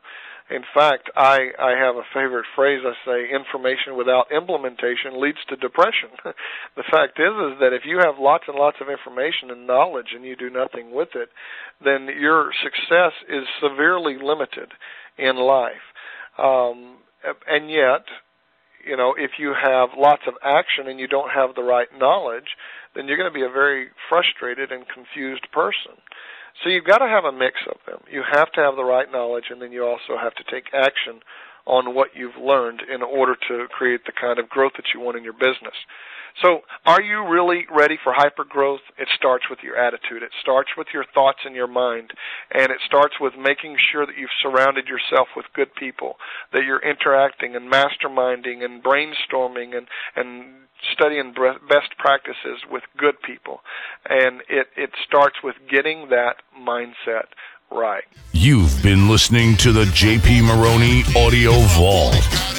In 0.50 0.64
fact 0.74 1.10
i 1.16 1.52
i 1.60 1.72
have 1.78 1.98
a 1.98 2.08
favorite 2.14 2.46
phrase. 2.56 2.82
I 2.86 2.94
say 3.06 3.36
information 3.36 3.98
without 3.98 4.32
implementation 4.32 5.22
leads 5.22 5.44
to 5.50 5.56
depression. 5.56 6.10
The 6.76 6.88
fact 6.90 7.20
is 7.20 7.54
is 7.54 7.60
that 7.60 7.74
if 7.74 7.84
you 7.86 7.98
have 7.98 8.16
lots 8.18 8.46
and 8.48 8.58
lots 8.58 8.78
of 8.80 8.90
information 8.90 9.52
and 9.52 9.68
knowledge 9.68 10.14
and 10.16 10.24
you 10.24 10.36
do 10.36 10.50
nothing 10.50 10.96
with 10.96 11.10
it 11.16 11.30
then 11.84 12.08
your 12.08 12.50
success 12.64 13.14
is 13.28 13.44
severely 13.62 14.18
limited 14.18 14.72
in 15.18 15.36
life. 15.36 15.86
Um 16.40 16.98
and 17.46 17.70
yet 17.70 18.06
you 18.88 18.98
know, 18.98 19.14
if 19.18 19.32
you 19.38 19.54
have 19.54 19.90
lots 19.98 20.24
of 20.28 20.36
action 20.44 20.88
and 20.88 21.00
you 21.00 21.08
don't 21.08 21.30
have 21.30 21.56
the 21.56 21.64
right 21.64 21.88
knowledge, 21.98 22.56
then 22.96 23.08
you're 23.08 23.18
going 23.18 23.30
to 23.32 23.38
be 23.38 23.46
a 23.46 23.52
very 23.52 23.90
frustrated 24.10 24.72
and 24.72 24.86
confused 24.88 25.46
person. 25.52 26.00
So 26.64 26.70
you've 26.70 26.86
got 26.90 27.00
to 27.00 27.08
have 27.08 27.26
a 27.26 27.32
mix 27.32 27.62
of 27.70 27.78
them. 27.86 28.02
You 28.10 28.24
have 28.26 28.52
to 28.54 28.62
have 28.62 28.76
the 28.76 28.84
right 28.84 29.12
knowledge 29.12 29.46
and 29.52 29.62
then 29.62 29.72
you 29.72 29.86
also 29.86 30.18
have 30.20 30.34
to 30.36 30.44
take 30.50 30.74
action 30.74 31.22
on 31.68 31.94
what 31.94 32.16
you've 32.16 32.38
learned 32.42 32.82
in 32.82 33.04
order 33.04 33.36
to 33.50 33.68
create 33.68 34.06
the 34.06 34.14
kind 34.14 34.40
of 34.40 34.50
growth 34.50 34.72
that 34.78 34.88
you 34.94 35.02
want 35.02 35.18
in 35.18 35.24
your 35.24 35.34
business. 35.34 35.76
So, 36.42 36.62
are 36.86 37.02
you 37.02 37.28
really 37.28 37.66
ready 37.70 37.98
for 38.04 38.14
hyper 38.16 38.44
growth? 38.44 38.82
It 38.98 39.08
starts 39.16 39.46
with 39.50 39.60
your 39.64 39.76
attitude. 39.76 40.22
It 40.22 40.32
starts 40.40 40.70
with 40.78 40.88
your 40.94 41.04
thoughts 41.14 41.40
in 41.46 41.56
your 41.56 41.68
mind. 41.68 42.12
And 42.54 42.72
it 42.72 42.78
starts 42.86 43.16
with 43.20 43.34
making 43.36 43.76
sure 43.92 44.06
that 44.06 44.18
you've 44.18 44.30
surrounded 44.42 44.86
yourself 44.88 45.30
with 45.36 45.48
good 45.56 45.74
people, 45.74 46.18
that 46.54 46.64
you're 46.64 46.82
interacting 46.82 47.56
and 47.56 47.72
masterminding 47.72 48.64
and 48.64 48.84
brainstorming 48.84 49.76
and, 49.76 49.88
and 50.16 50.54
studying 50.94 51.34
best 51.68 51.98
practices 51.98 52.62
with 52.70 52.84
good 52.98 53.16
people. 53.26 53.62
And 54.08 54.42
it, 54.48 54.68
it 54.78 54.92
starts 55.08 55.38
with 55.44 55.56
getting 55.70 56.10
that 56.10 56.38
mindset 56.56 57.34
right. 57.72 58.04
You've 58.34 58.82
been 58.84 59.10
listening 59.10 59.56
to 59.58 59.72
the 59.72 59.86
JP 59.86 60.44
Maroney 60.44 61.04
Audio 61.16 61.54
Vault. 61.76 62.57